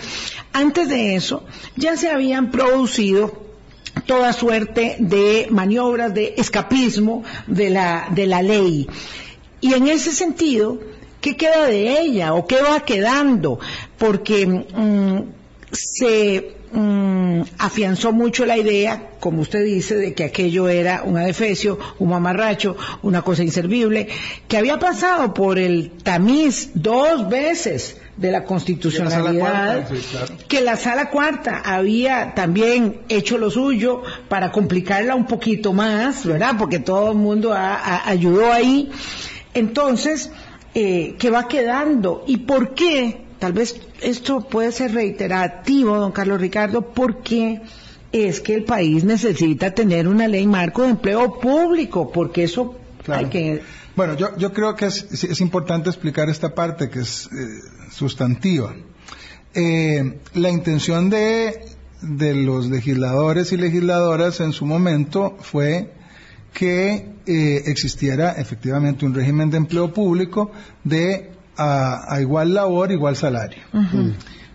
[0.52, 1.44] antes de eso
[1.76, 3.44] ya se habían producido
[4.06, 8.88] toda suerte de maniobras de escapismo de la, de la ley.
[9.60, 10.78] Y en ese sentido,
[11.24, 13.58] ¿qué queda de ella o qué va quedando?
[13.96, 15.22] Porque mm,
[15.72, 21.78] se Mm, afianzó mucho la idea, como usted dice, de que aquello era un adefesio,
[22.00, 24.08] un mamarracho, una cosa inservible,
[24.48, 29.86] que había pasado por el tamiz dos veces de la constitucionalidad,
[30.48, 36.56] que la sala cuarta había también hecho lo suyo para complicarla un poquito más, ¿verdad?
[36.58, 38.90] Porque todo el mundo ayudó ahí.
[39.54, 40.32] Entonces,
[40.74, 42.24] eh, ¿qué va quedando?
[42.26, 47.60] ¿Y por qué tal vez esto puede ser reiterativo, don Carlos Ricardo, porque
[48.10, 53.26] es que el país necesita tener una ley marco de empleo público, porque eso hay
[53.26, 53.62] que...
[53.96, 57.28] Bueno, yo, yo creo que es, importante explicar esta parte que es eh,
[57.90, 58.74] sustantiva.
[59.52, 61.66] Eh, la intención de,
[62.02, 65.92] de los legisladores y legisladoras en su momento fue
[66.54, 70.52] que eh, existiera efectivamente un régimen de empleo público
[70.84, 73.62] de a, igual labor, igual salario.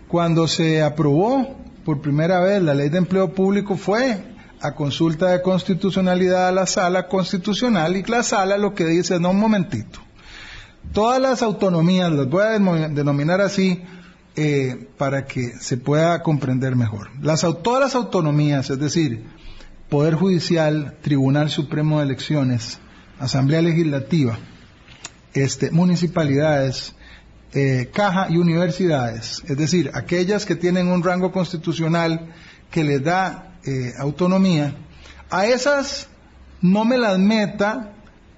[0.08, 4.18] Cuando se aprobó por primera vez la ley de empleo público fue
[4.60, 9.30] a consulta de constitucionalidad a la sala constitucional y la sala lo que dice, no
[9.30, 10.00] un momentito,
[10.92, 12.58] todas las autonomías, las voy a
[12.88, 13.82] denominar así,
[14.36, 17.10] eh, para que se pueda comprender mejor.
[17.20, 19.24] Las, todas las autonomías, es decir,
[19.90, 22.78] Poder Judicial, Tribunal Supremo de Elecciones,
[23.18, 24.38] Asamblea Legislativa,
[25.34, 26.94] este, municipalidades,
[27.52, 32.32] eh, caja y universidades, es decir, aquellas que tienen un rango constitucional
[32.70, 34.76] que les da eh, autonomía,
[35.28, 36.08] a esas
[36.60, 37.92] no me las meta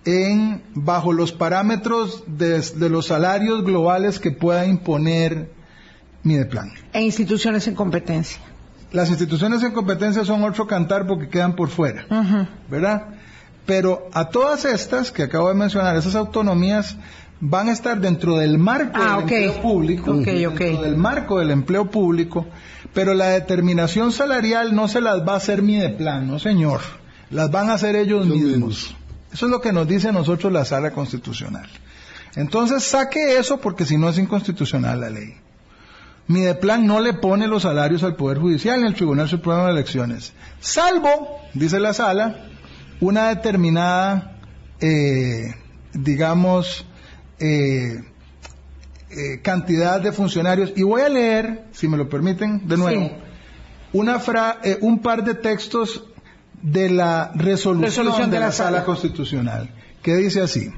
[0.07, 5.51] en bajo los parámetros de, los salarios globales que pueda imponer
[6.23, 6.73] mi plan.
[6.93, 8.41] E instituciones en competencia.
[8.93, 12.05] Las instituciones en competencia son otro cantar porque quedan por fuera,
[12.71, 13.07] ¿verdad?
[13.65, 16.97] Pero a todas estas que acabo de mencionar, esas autonomías
[17.41, 21.91] van a estar dentro del marco ah, del empleo público, dentro del marco del empleo
[21.91, 22.47] público,
[22.93, 26.81] pero la determinación salarial no se las va a hacer mi de plan, no señor,
[27.31, 28.95] las van a hacer ellos mismos.
[29.33, 31.69] Eso es lo que nos dice a nosotros la sala constitucional.
[32.37, 35.35] Entonces saque eso porque si no es inconstitucional la ley.
[36.33, 39.67] Mi de plan no le pone los salarios al Poder Judicial ni al Tribunal Supremo
[39.67, 42.47] de Elecciones, salvo, dice la sala,
[43.01, 44.39] una determinada,
[44.81, 45.55] eh,
[45.93, 46.87] digamos,
[47.39, 48.03] eh,
[49.11, 50.73] eh, cantidad de funcionarios.
[50.75, 53.11] Y voy a leer, si me lo permiten, de nuevo,
[53.93, 54.19] una
[54.81, 56.03] un par de textos
[56.63, 59.69] de la resolución, de, la, sala constitucional,
[60.03, 60.73] que dice así.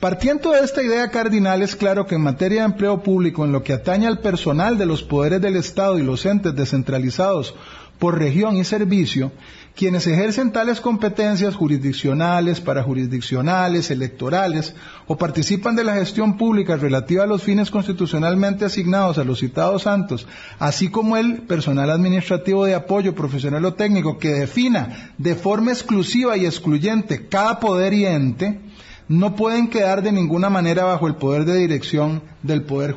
[0.00, 3.62] Partiendo de esta idea cardinal, es claro que en materia de empleo público, en lo
[3.62, 7.54] que atañe al personal de los poderes del Estado y los entes descentralizados
[7.98, 9.30] por región y servicio,
[9.76, 14.74] quienes ejercen tales competencias jurisdiccionales, parajurisdiccionales, electorales
[15.06, 19.82] o participan de la gestión pública relativa a los fines constitucionalmente asignados a los citados
[19.82, 20.26] santos,
[20.58, 26.38] así como el personal administrativo de apoyo profesional o técnico que defina de forma exclusiva
[26.38, 28.69] y excluyente cada poder y ente,
[29.10, 32.94] no pueden quedar de ninguna manera bajo el poder de dirección del poder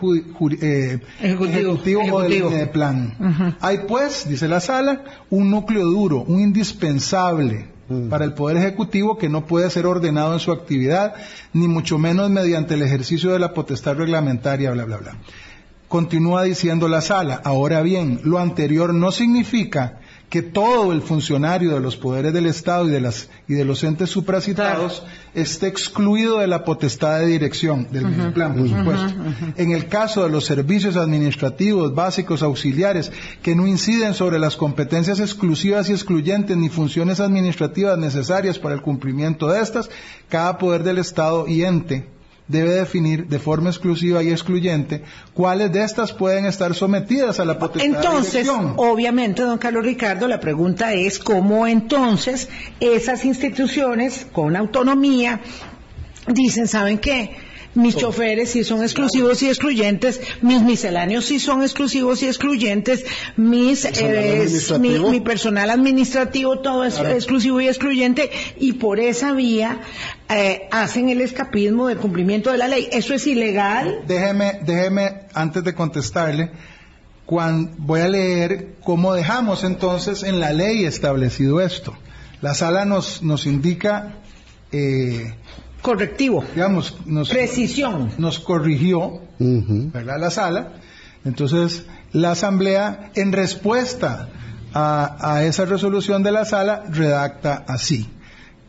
[0.61, 3.55] eh, ejecutivo, o del plan.
[3.59, 8.09] Hay pues, dice la sala, un núcleo duro, un indispensable mm.
[8.09, 11.15] para el poder ejecutivo que no puede ser ordenado en su actividad,
[11.51, 15.17] ni mucho menos mediante el ejercicio de la potestad reglamentaria, bla, bla, bla.
[15.87, 19.99] Continúa diciendo la sala, ahora bien, lo anterior no significa
[20.33, 23.83] que todo el funcionario de los poderes del Estado y de, las, y de los
[23.83, 25.03] entes supracitados
[25.35, 29.13] esté excluido de la potestad de dirección del plan, por supuesto.
[29.57, 33.11] En el caso de los servicios administrativos básicos auxiliares
[33.43, 38.81] que no inciden sobre las competencias exclusivas y excluyentes ni funciones administrativas necesarias para el
[38.81, 39.91] cumplimiento de estas,
[40.29, 42.07] cada poder del Estado y ente
[42.47, 47.57] debe definir de forma exclusiva y excluyente cuáles de estas pueden estar sometidas a la
[47.57, 54.55] potestad entonces, de obviamente, don Carlos Ricardo, la pregunta es cómo entonces esas instituciones con
[54.55, 55.41] autonomía
[56.27, 57.35] dicen, ¿saben qué?
[57.75, 63.03] Mis choferes sí son exclusivos y excluyentes, mis misceláneos sí son exclusivos y excluyentes,
[63.35, 64.47] mis, eh,
[64.79, 68.29] mi, personal administrativo todo es exclusivo y excluyente.
[68.59, 69.81] Y por esa vía
[70.29, 72.87] eh, hacen el escapismo del cumplimiento de la ley.
[72.91, 74.01] ¿Eso es ilegal?
[74.07, 76.51] Déjeme, déjeme, antes de contestarle,
[77.25, 81.97] cuan- voy a leer cómo dejamos entonces en la ley establecido esto.
[82.41, 84.15] La sala nos, nos indica,
[84.71, 85.33] eh,
[85.83, 86.43] Correctivo.
[86.55, 88.09] digamos, nos, Precisión.
[88.17, 89.21] nos corrigió.
[89.37, 90.73] La sala.
[91.25, 94.29] Entonces, la Asamblea, en respuesta
[94.73, 98.09] a, a esa resolución de la sala, redacta así.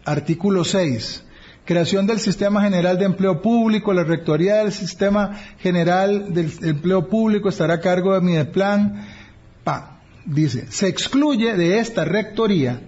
[0.04, 1.22] Artículo 6.
[1.64, 3.94] Creación del Sistema General de Empleo Público.
[3.94, 9.06] La Rectoría del Sistema General del Empleo Público estará a cargo de Mideplan.
[9.62, 10.00] Pa.
[10.26, 12.80] Dice, se excluye de esta rectoría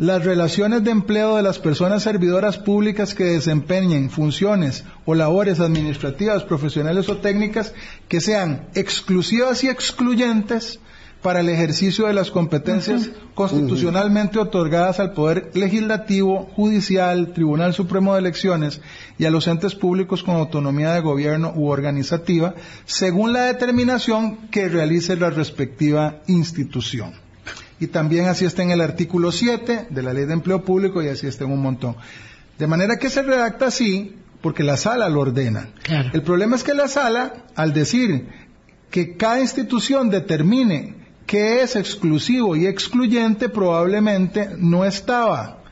[0.00, 6.42] las relaciones de empleo de las personas servidoras públicas que desempeñen funciones o labores administrativas,
[6.42, 7.74] profesionales o técnicas
[8.08, 10.80] que sean exclusivas y excluyentes
[11.20, 18.20] para el ejercicio de las competencias constitucionalmente otorgadas al Poder Legislativo, Judicial, Tribunal Supremo de
[18.20, 18.80] Elecciones
[19.18, 22.54] y a los entes públicos con autonomía de gobierno u organizativa,
[22.86, 27.12] según la determinación que realice la respectiva institución.
[27.80, 31.08] Y también así está en el artículo 7 de la Ley de Empleo Público y
[31.08, 31.96] así está en un montón.
[32.58, 35.70] De manera que se redacta así porque la sala lo ordena.
[35.82, 36.10] Claro.
[36.12, 38.28] El problema es que la sala, al decir
[38.90, 40.94] que cada institución determine
[41.26, 45.62] qué es exclusivo y excluyente, probablemente no estaba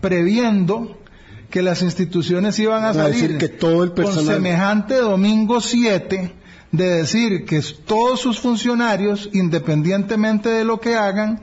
[0.00, 0.98] previendo
[1.50, 5.60] que las instituciones iban a Va a decir salir que todo el con semejante domingo
[5.60, 6.32] 7
[6.72, 11.40] de decir que todos sus funcionarios, independientemente de lo que hagan,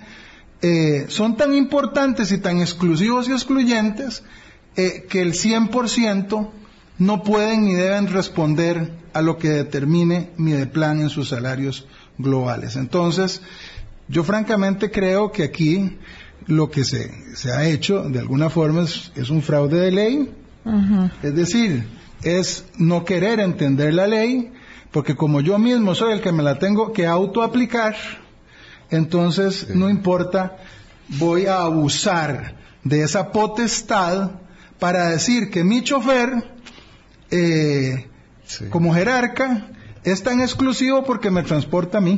[0.62, 4.24] eh, son tan importantes y tan exclusivos y excluyentes
[4.76, 6.50] eh, que el 100%
[6.98, 12.76] no pueden ni deben responder a lo que determine Mideplan en sus salarios globales.
[12.76, 13.42] Entonces,
[14.08, 15.98] yo francamente creo que aquí
[16.48, 20.32] lo que se, se ha hecho de alguna forma es, es un fraude de ley,
[21.22, 21.86] es decir,
[22.24, 24.52] es no querer entender la ley,
[24.96, 27.98] porque como yo mismo soy el que me la tengo que autoaplicar,
[28.90, 30.56] entonces no importa,
[31.20, 34.32] voy a abusar de esa potestad
[34.80, 36.30] para decir que mi chofer,
[37.30, 38.08] eh,
[38.46, 38.68] Sí.
[38.70, 39.68] como jerarca,
[40.06, 42.18] es tan exclusivo porque me transporta a mí.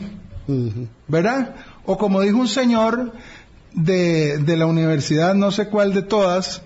[1.08, 1.56] ¿verdad?
[1.84, 3.12] O como dijo un señor
[3.74, 6.62] de, de la universidad, no sé cuál de todas,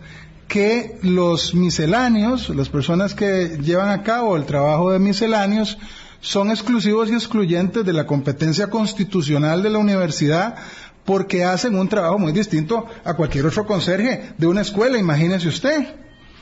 [0.50, 5.78] que los misceláneos, las personas que llevan a cabo el trabajo de misceláneos,
[6.22, 10.56] son exclusivos y excluyentes de la competencia constitucional de la universidad
[11.04, 15.96] porque hacen un trabajo muy distinto a cualquier otro conserje de una escuela, imagínese usted,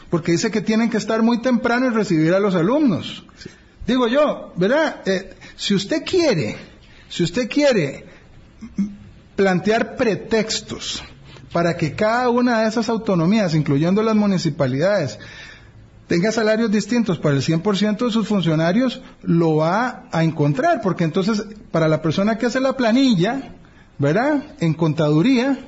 [0.09, 3.23] porque dice que tienen que estar muy temprano y recibir a los alumnos.
[3.87, 5.01] Digo yo, ¿verdad?
[5.05, 6.57] Eh, si usted quiere,
[7.07, 8.05] si usted quiere
[9.35, 11.01] plantear pretextos
[11.53, 15.17] para que cada una de esas autonomías, incluyendo las municipalidades,
[16.09, 21.45] tenga salarios distintos para el 100% de sus funcionarios, lo va a encontrar, porque entonces
[21.71, 23.53] para la persona que hace la planilla,
[23.99, 24.43] ¿verdad?
[24.59, 25.59] En contaduría,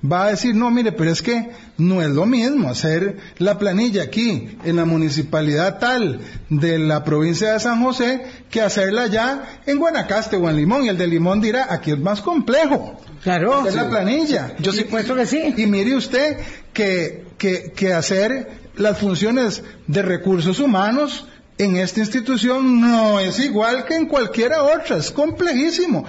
[0.00, 4.04] va a decir, no, mire, pero es que no es lo mismo hacer la planilla
[4.04, 9.78] aquí en la municipalidad tal de la provincia de San José que hacerla ya en
[9.78, 10.84] Guanacaste o en Limón.
[10.84, 13.00] Y el de Limón dirá, aquí es más complejo.
[13.24, 13.60] Claro.
[13.60, 14.54] hacer la planilla.
[14.60, 15.52] Yo supuesto que sí.
[15.56, 16.38] Y mire usted
[16.72, 21.26] que, que, que hacer las funciones de recursos humanos
[21.58, 26.04] en esta institución no es igual que en cualquiera otra, es complejísimo.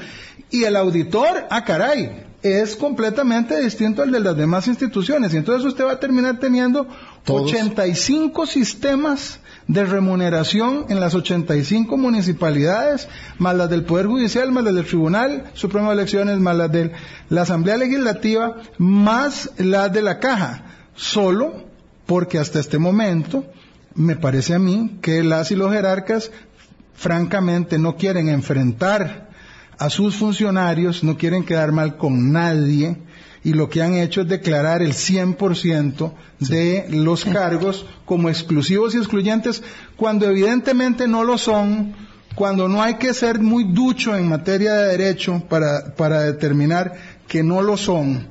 [0.49, 5.33] Y el auditor, ah caray, es completamente distinto al de las demás instituciones.
[5.33, 6.87] Y entonces usted va a terminar teniendo
[7.23, 7.51] Todos.
[7.51, 13.07] 85 sistemas de remuneración en las 85 municipalidades,
[13.37, 16.91] más las del Poder Judicial, más las del Tribunal Supremo de Elecciones, más las de
[17.29, 20.65] la Asamblea Legislativa, más las de la Caja.
[20.95, 21.70] Solo
[22.05, 23.45] porque hasta este momento
[23.95, 26.31] me parece a mí que las y los jerarcas
[26.93, 29.29] francamente no quieren enfrentar
[29.77, 32.97] a sus funcionarios, no quieren quedar mal con nadie
[33.43, 38.99] y lo que han hecho es declarar el 100% de los cargos como exclusivos y
[38.99, 39.63] excluyentes
[39.95, 41.95] cuando evidentemente no lo son,
[42.35, 46.93] cuando no hay que ser muy ducho en materia de derecho para, para determinar
[47.27, 48.27] que no lo son.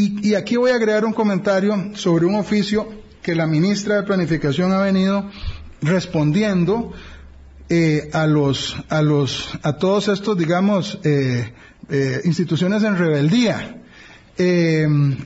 [0.00, 2.88] Y, aquí voy a agregar un comentario sobre un oficio
[3.20, 5.28] que la ministra de Planificación ha venido
[5.82, 6.92] respondiendo
[7.68, 11.52] eh, a los a los a todos estos digamos eh,
[11.90, 13.74] eh, instituciones en rebeldía.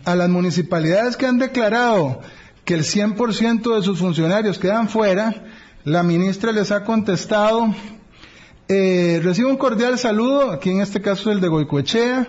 [0.05, 2.23] A las municipalidades que han declarado
[2.65, 5.45] que el 100% de sus funcionarios quedan fuera
[5.85, 7.75] la ministra les ha contestado
[8.69, 12.27] recibo un cordial saludo aquí en este caso el de Goicoechea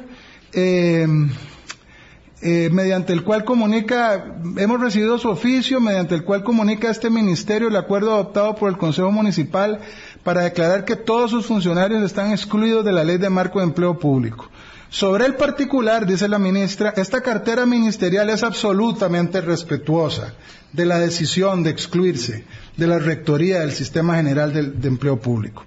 [2.46, 7.70] eh, mediante el cual comunica, hemos recibido su oficio, mediante el cual comunica este ministerio
[7.70, 9.80] el acuerdo adoptado por el Consejo Municipal
[10.24, 13.98] para declarar que todos sus funcionarios están excluidos de la ley de marco de empleo
[13.98, 14.50] público.
[14.90, 20.34] Sobre el particular, dice la ministra, esta cartera ministerial es absolutamente respetuosa
[20.74, 22.44] de la decisión de excluirse
[22.76, 25.66] de la rectoría del Sistema General de Empleo Público.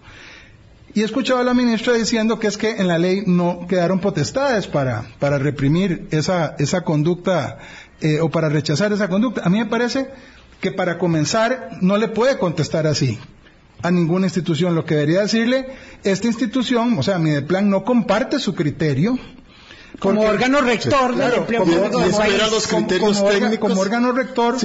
[0.97, 4.01] Y he escuchado a la ministra diciendo que es que en la ley no quedaron
[4.01, 7.59] potestades para, para reprimir esa, esa conducta
[8.01, 9.43] eh, o para rechazar esa conducta.
[9.45, 10.09] A mí me parece
[10.59, 13.19] que para comenzar no le puede contestar así
[13.83, 14.75] a ninguna institución.
[14.75, 15.67] Lo que debería decirle,
[16.03, 19.19] esta institución, o sea, mi plan no comparte su criterio,
[19.99, 23.69] como órgano rector del empleo público los criterios técnicos.
[23.69, 24.57] como, órgano rector,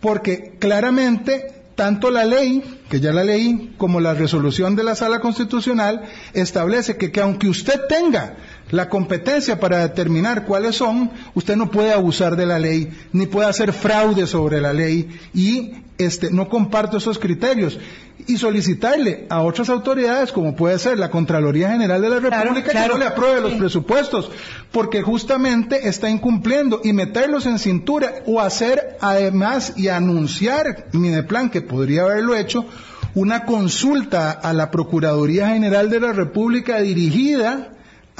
[0.00, 5.20] porque claramente tanto la ley, que ya la leí, como la resolución de la Sala
[5.20, 6.02] Constitucional
[6.34, 8.36] establece que, que aunque usted tenga
[8.70, 13.48] la competencia para determinar cuáles son, usted no puede abusar de la ley, ni puede
[13.48, 17.78] hacer fraude sobre la ley y este, no comparto esos criterios.
[18.26, 22.88] Y solicitarle a otras autoridades, como puede ser la Contraloría General de la República, que
[22.88, 24.30] no le apruebe los presupuestos,
[24.72, 31.62] porque justamente está incumpliendo y meterlos en cintura o hacer además y anunciar Mineplan, que
[31.62, 32.66] podría haberlo hecho,
[33.14, 37.72] una consulta a la Procuraduría General de la República dirigida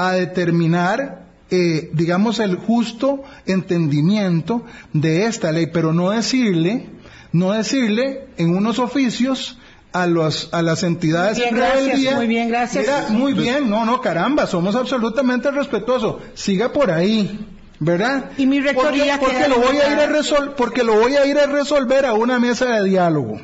[0.09, 1.21] a determinar
[1.53, 6.87] eh, digamos, el justo entendimiento de esta ley, pero no decirle,
[7.33, 9.59] no decirle en unos oficios
[9.93, 13.11] a los a las entidades bien, gracias, muy bien gracias.
[13.11, 16.23] Muy bien no no caramba somos absolutamente respetuosos.
[16.35, 17.41] Siga por ahí
[17.81, 21.27] verdad y mi rectoría porque, lo voy a ir a resolver porque lo voy a
[21.27, 23.41] ir a resolver a una mesa de diálogo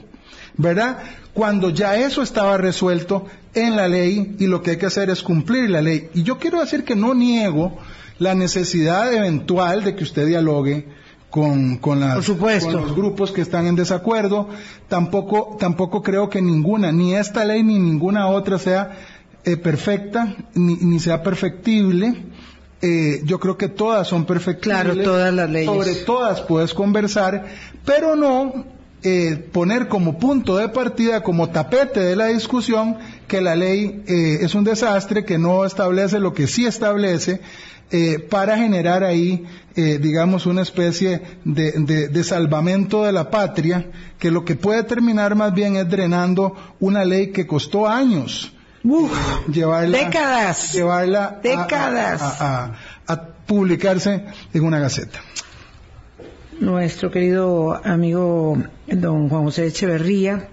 [0.56, 0.98] verdad
[1.34, 3.26] cuando ya eso estaba resuelto
[3.56, 6.38] en la ley y lo que hay que hacer es cumplir la ley y yo
[6.38, 7.76] quiero decir que no niego
[8.18, 10.86] la necesidad eventual de que usted dialogue
[11.30, 14.48] con, con, las, con los grupos que están en desacuerdo.
[14.88, 18.96] Tampoco, tampoco creo que ninguna, ni esta ley ni ninguna otra sea
[19.44, 22.24] eh, perfecta, ni, ni, sea perfectible.
[22.80, 24.82] Eh, yo creo que todas son perfectibles.
[24.82, 25.66] Claro, todas las leyes.
[25.66, 27.46] Sobre todas puedes conversar,
[27.84, 28.75] pero no
[29.08, 32.96] eh, poner como punto de partida, como tapete de la discusión,
[33.28, 37.40] que la ley eh, es un desastre, que no establece lo que sí establece,
[37.92, 39.46] eh, para generar ahí,
[39.76, 43.86] eh, digamos, una especie de, de, salvamento de la patria,
[44.18, 48.52] que lo que puede terminar más bien es drenando una ley que costó años.
[49.46, 52.22] llevarla, décadas, llevarla décadas.
[52.40, 52.72] A,
[53.06, 55.20] a, publicarse en una gaceta.
[56.60, 60.48] Nuestro querido amigo don Juan José Echeverría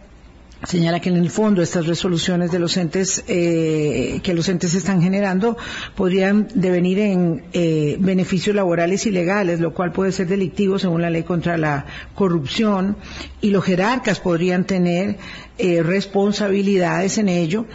[0.66, 5.02] señala que en el fondo estas resoluciones de los entes eh, que los entes están
[5.02, 5.56] generando
[5.96, 11.10] podrían devenir en eh, beneficios laborales y legales, lo cual puede ser delictivo según la
[11.10, 11.86] ley contra la
[12.16, 12.98] corrupción
[13.40, 15.18] y los jerarcas podrían tener
[15.58, 17.66] eh, responsabilidades en ello.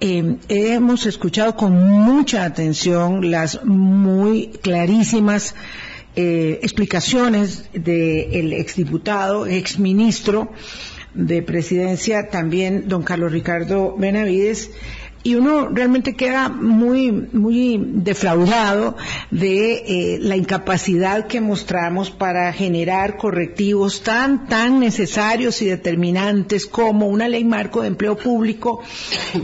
[0.00, 5.54] hemos escuchado con mucha atención las muy clarísimas
[6.18, 10.50] explicaciones del exdiputado, exministro,
[11.14, 14.70] de presidencia también don Carlos Ricardo Benavides
[15.22, 18.96] y uno realmente queda muy, muy defraudado
[19.30, 27.08] de eh, la incapacidad que mostramos para generar correctivos tan, tan necesarios y determinantes como
[27.08, 28.80] una ley marco de empleo público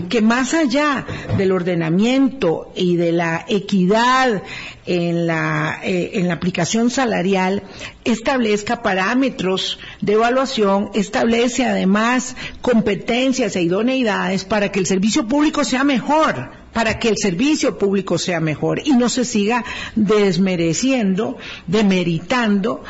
[0.09, 1.05] que más allá
[1.37, 4.43] del ordenamiento y de la equidad
[4.87, 7.63] en la, eh, en la aplicación salarial
[8.05, 15.85] establezca parámetros de evaluación, establece además competencias e idoneidades para que el servicio público sea
[15.85, 19.65] mejor, para que el servicio público sea mejor y no se siga
[19.95, 22.85] desmereciendo, demeritando,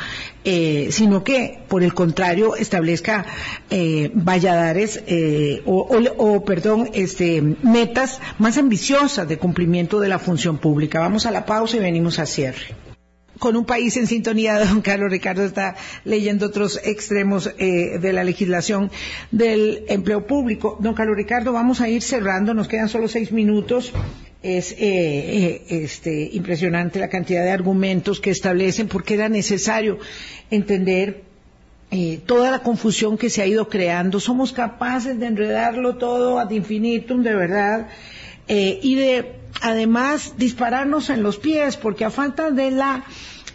[0.45, 3.25] eh, sino que, por el contrario, establezca
[3.69, 10.99] eh, valladares eh, o, perdón, este, metas más ambiciosas de cumplimiento de la función pública.
[10.99, 12.84] Vamos a la pausa y venimos a cierre
[13.39, 18.23] con un país en sintonía, don Carlos Ricardo está leyendo otros extremos eh, de la
[18.23, 18.91] legislación
[19.31, 20.77] del empleo público.
[20.79, 23.93] Don Carlos Ricardo, vamos a ir cerrando, nos quedan solo seis minutos.
[24.43, 29.97] Es eh, eh, este, impresionante la cantidad de argumentos que establecen porque era necesario
[30.51, 31.23] entender
[31.91, 34.19] eh, toda la confusión que se ha ido creando.
[34.19, 37.87] Somos capaces de enredarlo todo ad infinitum, de verdad,
[38.47, 43.05] eh, y de además dispararnos en los pies, porque a falta de la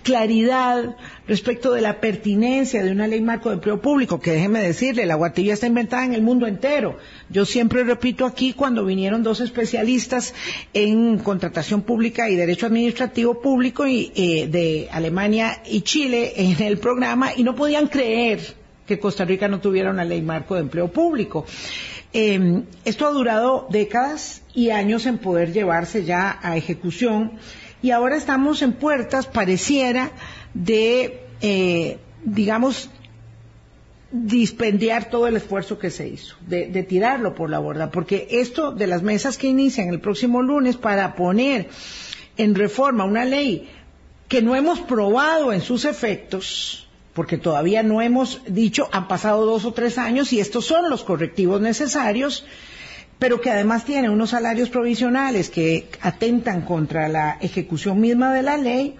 [0.02, 0.96] claridad
[1.28, 5.14] respecto de la pertinencia de una ley marco de empleo público, que déjeme decirle, la
[5.14, 6.98] guatilla está inventada en el mundo entero.
[7.28, 10.34] Yo siempre repito aquí cuando vinieron dos especialistas
[10.72, 16.78] en contratación pública y derecho administrativo público y, eh, de Alemania y Chile en el
[16.78, 18.59] programa y no podían creer
[18.90, 21.46] que Costa Rica no tuviera una ley marco de empleo público.
[22.12, 27.38] Eh, esto ha durado décadas y años en poder llevarse ya a ejecución
[27.82, 30.10] y ahora estamos en puertas, pareciera,
[30.54, 32.90] de, eh, digamos,
[34.10, 38.88] dispendiar todo el esfuerzo que se hizo, de, tirarlo por la borda, porque esto de
[38.88, 41.68] las mesas que inician el próximo lunes para poner
[42.36, 43.68] en reforma una ley
[44.26, 49.64] que no hemos probado en sus efectos, porque todavía no hemos dicho, han pasado dos
[49.64, 52.44] o tres años y estos son los correctivos necesarios,
[53.18, 58.56] pero que además tiene unos salarios provisionales que atentan contra la ejecución misma de la
[58.56, 58.96] ley,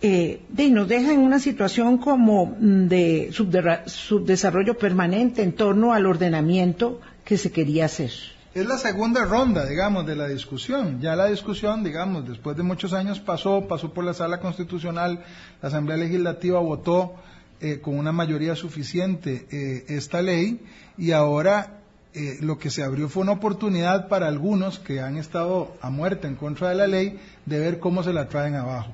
[0.00, 7.00] eh, de, nos deja en una situación como de subdesarrollo permanente en torno al ordenamiento
[7.24, 8.10] que se quería hacer.
[8.58, 11.00] Es la segunda ronda, digamos, de la discusión.
[11.00, 15.24] Ya la discusión, digamos, después de muchos años pasó, pasó por la sala constitucional,
[15.62, 17.14] la Asamblea Legislativa votó
[17.60, 20.60] eh, con una mayoría suficiente eh, esta ley
[20.96, 21.82] y ahora
[22.14, 26.26] eh, lo que se abrió fue una oportunidad para algunos que han estado a muerte
[26.26, 28.92] en contra de la ley de ver cómo se la traen abajo.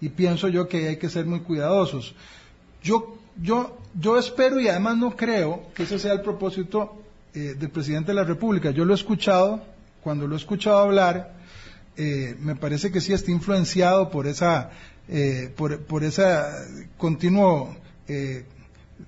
[0.00, 2.14] Y pienso yo que hay que ser muy cuidadosos.
[2.82, 7.03] Yo, yo, yo espero y además no creo que ese sea el propósito
[7.34, 8.70] eh, del presidente de la República.
[8.70, 9.62] Yo lo he escuchado,
[10.02, 11.34] cuando lo he escuchado hablar,
[11.96, 14.70] eh, me parece que sí está influenciado por esa,
[15.56, 16.50] por, por esa
[16.96, 17.76] continuo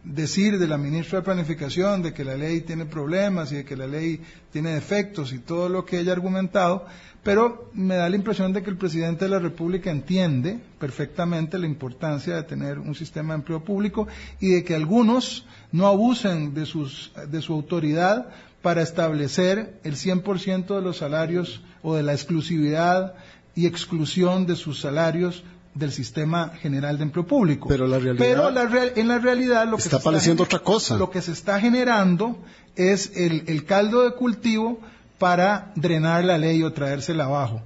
[0.04, 3.76] decir de la ministra de Planificación de que la ley tiene problemas y de que
[3.76, 4.20] la ley
[4.52, 6.86] tiene defectos y todo lo que ella ha argumentado,
[7.26, 11.66] pero me da la impresión de que el presidente de la República entiende perfectamente la
[11.66, 14.06] importancia de tener un sistema de empleo público
[14.38, 18.28] y de que algunos no abusen de, sus, de su autoridad
[18.62, 23.14] para establecer el 100% de los salarios o de la exclusividad
[23.56, 25.42] y exclusión de sus salarios
[25.74, 27.66] del sistema general de empleo público.
[27.66, 28.48] Pero la realidad Pero
[28.94, 30.96] en la realidad lo que está apareciendo otra cosa.
[30.96, 32.38] Lo que se está generando
[32.76, 34.80] es el, el, caldo de cultivo
[35.18, 37.62] para drenar la ley o traérsela abajo.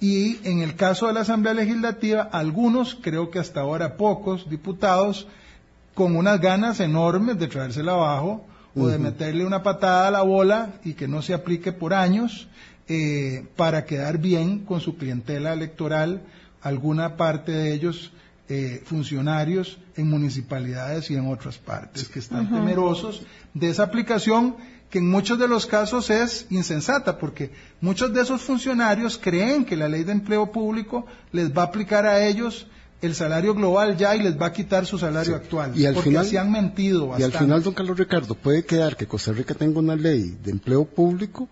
[0.00, 5.26] Y en el caso de la Asamblea Legislativa, algunos, creo que hasta ahora pocos diputados,
[5.94, 8.44] con unas ganas enormes de traérsela abajo
[8.78, 12.46] o de meterle una patada a la bola y que no se aplique por años
[12.88, 16.20] eh, para quedar bien con su clientela electoral
[16.60, 18.12] alguna parte de ellos
[18.48, 22.08] eh, funcionarios en municipalidades y en otras partes.
[22.08, 23.22] Que están temerosos
[23.54, 24.56] de esa aplicación
[24.90, 29.76] que en muchos de los casos es insensata, porque muchos de esos funcionarios creen que
[29.76, 32.66] la ley de empleo público les va a aplicar a ellos
[33.02, 35.72] el salario global ya y les va a quitar su salario actual.
[35.78, 37.22] Y al porque final, así han mentido bastante.
[37.22, 40.50] Y al final, don Carlos Ricardo, puede quedar que Costa Rica tenga una ley de
[40.52, 41.48] empleo público,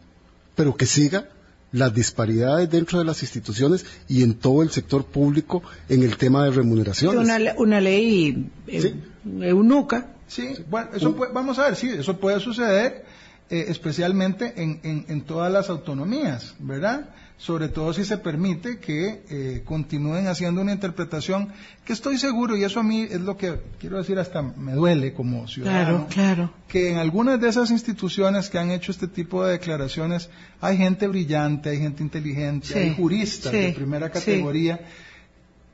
[0.55, 1.29] pero que siga
[1.73, 6.45] las disparidades dentro de las instituciones y en todo el sector público en el tema
[6.45, 7.21] de remuneraciones.
[7.21, 8.95] Una, una ley eh, Sí.
[9.43, 10.07] eunuca.
[10.29, 13.05] Sí, bueno, eso puede- vamos a ver, sí, eso puede suceder,
[13.51, 17.11] eh, especialmente en, en- en todas las autonomías, ¿verdad?
[17.37, 21.49] Sobre todo si se permite que eh, continúen haciendo una interpretación
[21.85, 25.13] que estoy seguro, y eso a mí es lo que quiero decir, hasta me duele
[25.13, 26.51] como ciudadano, Claro, claro.
[26.69, 30.31] que en algunas de esas instituciones que han hecho este tipo de declaraciones
[30.61, 34.13] hay gente brillante, hay gente inteligente, Sí, hay juristas sí, de primera sí.
[34.15, 34.81] categoría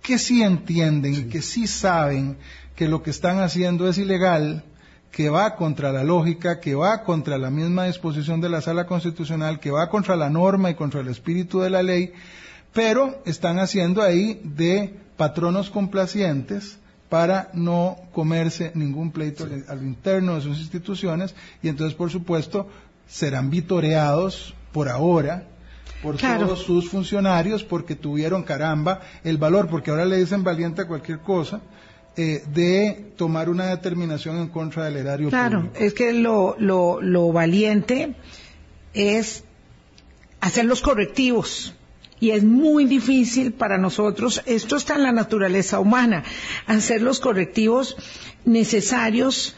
[0.03, 2.37] que sí entienden y que sí saben
[2.75, 4.65] que lo que están haciendo es ilegal,
[5.11, 9.59] que va contra la lógica, que va contra la misma disposición de la sala constitucional,
[9.61, 12.13] que va contra la norma y contra el espíritu de la ley,
[12.73, 19.83] pero están haciendo ahí de patronos complacientes para no comerse ningún pleito al- a lo
[19.83, 22.69] interno de sus instituciones y entonces por supuesto
[23.09, 25.43] serán vitoreados por ahora
[26.03, 26.47] por Claro.
[26.47, 31.19] todos sus funcionarios porque tuvieron caramba el valor, porque ahora le dicen valiente a cualquier
[31.19, 31.61] cosa,
[32.17, 35.85] eh, de tomar una determinación en contra del erario Claro, público.
[35.85, 38.15] es que lo, lo, lo valiente
[38.95, 39.45] es
[40.41, 41.75] hacer los correctivos.
[42.23, 46.23] Y es muy difícil para nosotros, esto está en la naturaleza humana,
[46.67, 47.97] hacer los correctivos
[48.45, 49.57] necesarios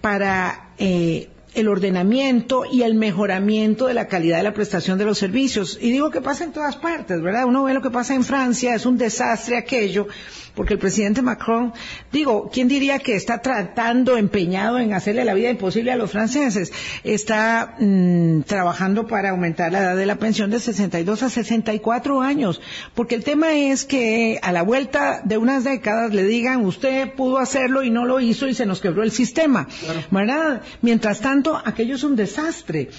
[0.00, 5.18] para eh, el ordenamiento y el mejoramiento de la calidad de la prestación de los
[5.18, 5.78] servicios.
[5.80, 7.46] Y digo que pasa en todas partes, ¿verdad?
[7.46, 10.06] Uno ve lo que pasa en Francia, es un desastre aquello,
[10.54, 11.72] porque el presidente Macron,
[12.12, 16.72] digo, ¿quién diría que está tratando, empeñado en hacerle la vida imposible a los franceses?
[17.04, 22.60] Está mm, trabajando para aumentar la edad de la pensión de 62 a 64 años,
[22.94, 27.38] porque el tema es que a la vuelta de unas décadas le digan, usted pudo
[27.38, 29.68] hacerlo y no lo hizo y se nos quebró el sistema,
[30.10, 30.62] ¿verdad?
[30.80, 32.90] Mientras tanto, aquello es un desastre.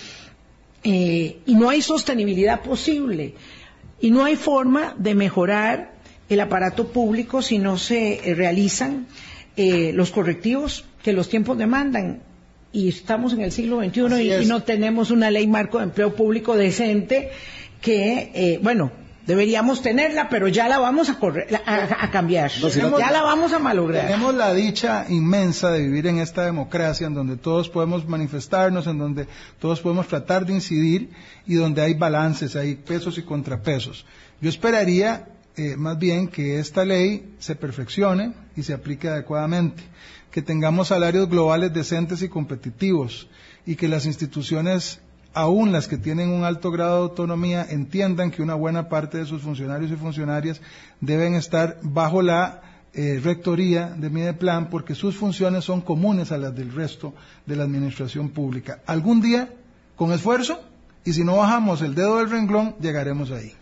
[0.83, 3.33] Eh, y no hay sostenibilidad posible.
[3.99, 5.93] Y no hay forma de mejorar
[6.29, 9.07] el aparato público si no se eh, realizan
[9.55, 12.21] eh, los correctivos que los tiempos demandan.
[12.71, 16.15] Y estamos en el siglo XXI y, y, no tenemos una ley marco de empleo
[16.15, 17.31] público decente
[17.81, 18.91] que, eh, bueno,
[19.28, 22.51] deberíamos tenerla, pero ya la vamos a, correr, a, a cambiar.
[22.61, 24.07] No, si no, ya la vamos a malograr.
[24.07, 28.97] Tenemos la dicha inmensa de vivir en esta democracia en donde todos podemos manifestarnos, en
[28.97, 29.28] donde
[29.59, 31.11] todos podemos tratar de incidir
[31.45, 34.05] y donde hay balances, hay pesos y contrapesos.
[34.41, 39.82] Yo esperaría eh, más bien que esta ley se perfeccione y se aplique adecuadamente,
[40.30, 43.28] que tengamos salarios globales decentes y competitivos
[43.65, 44.99] y que las instituciones,
[45.38, 49.25] aún las que tienen un alto grado de autonomía, entiendan que una buena parte de
[49.25, 50.61] sus funcionarios y funcionarias
[50.99, 52.61] deben estar bajo la
[52.93, 57.13] eh, rectoría de Mideplan porque sus funciones son comunes a las del resto
[57.45, 58.81] de la administración pública.
[58.88, 59.53] Algún día,
[59.95, 60.59] con esfuerzo,
[61.05, 63.53] y si no bajamos el dedo del renglón, llegaremos ahí.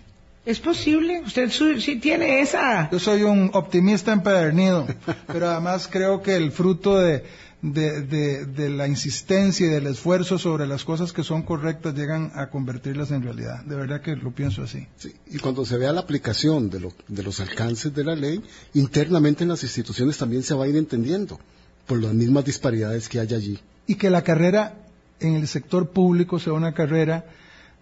[0.45, 1.21] ¿Es posible?
[1.25, 2.89] ¿Usted sí tiene esa...?
[2.91, 4.85] Yo soy un optimista empedernido,
[5.27, 7.23] pero además creo que el fruto de,
[7.63, 12.31] de, de, de, la insistencia y del esfuerzo sobre las cosas que son correctas llegan
[12.35, 13.63] a convertirlas en realidad.
[13.63, 14.85] De verdad que lo pienso así.
[14.97, 18.43] Sí, y cuando se vea la aplicación de, lo, de los alcances de la ley,
[18.75, 21.39] internamente en las instituciones también se va a ir entendiendo
[21.87, 23.59] por las mismas disparidades que hay allí.
[23.87, 24.75] Y que la carrera
[25.19, 27.25] en el sector público sea una carrera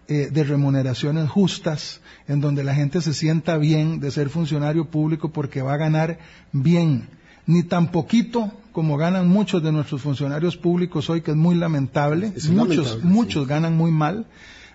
[0.08, 5.30] eh, de remuneraciones justas, en donde la gente se sienta bien de ser funcionario público
[5.30, 6.18] porque va a ganar
[6.52, 7.08] bien,
[7.46, 12.32] ni tan poquito como ganan muchos de nuestros funcionarios públicos hoy, que es muy lamentable,
[12.36, 13.48] Es muchos, lamentable, muchos sí.
[13.48, 14.26] ganan muy mal,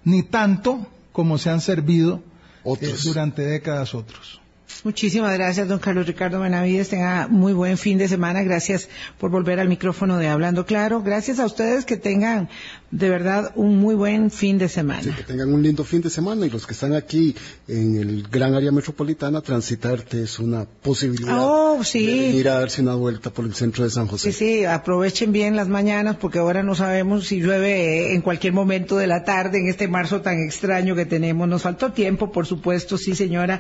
[0.04, 2.24] ni tanto como se han servido
[2.66, 4.39] eh, durante décadas otros.
[4.84, 6.90] Muchísimas gracias, don Carlos Ricardo Benavides.
[6.90, 8.44] Tenga muy buen fin de semana.
[8.44, 8.88] Gracias
[9.20, 11.02] por volver al micrófono de Hablando Claro.
[11.02, 12.48] Gracias a ustedes que tengan
[12.92, 15.04] de verdad un muy buen fin de semana.
[15.04, 17.36] Sí, que tengan un lindo fin de semana y los que están aquí
[17.68, 22.06] en el gran área metropolitana, transitarte es una posibilidad Oh, sí.
[22.06, 24.32] de venir a darse una vuelta por el centro de San José.
[24.32, 28.98] Sí, sí, aprovechen bien las mañanas porque ahora no sabemos si llueve en cualquier momento
[28.98, 31.48] de la tarde en este marzo tan extraño que tenemos.
[31.50, 33.60] Nos faltó tiempo, por supuesto, sí señora.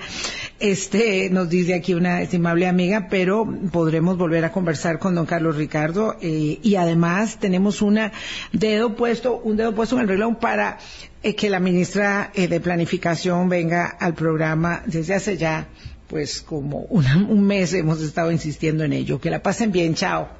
[0.60, 0.99] Este,
[1.32, 6.16] nos dice aquí una estimable amiga, pero podremos volver a conversar con don Carlos Ricardo
[6.22, 8.12] eh, y además tenemos una
[8.52, 10.78] dedo puesto, un dedo puesto en el reloj para
[11.24, 15.68] eh, que la ministra eh, de Planificación venga al programa desde hace ya
[16.08, 19.20] pues como una- un mes hemos estado insistiendo en ello.
[19.22, 20.39] Que la pasen bien, chao.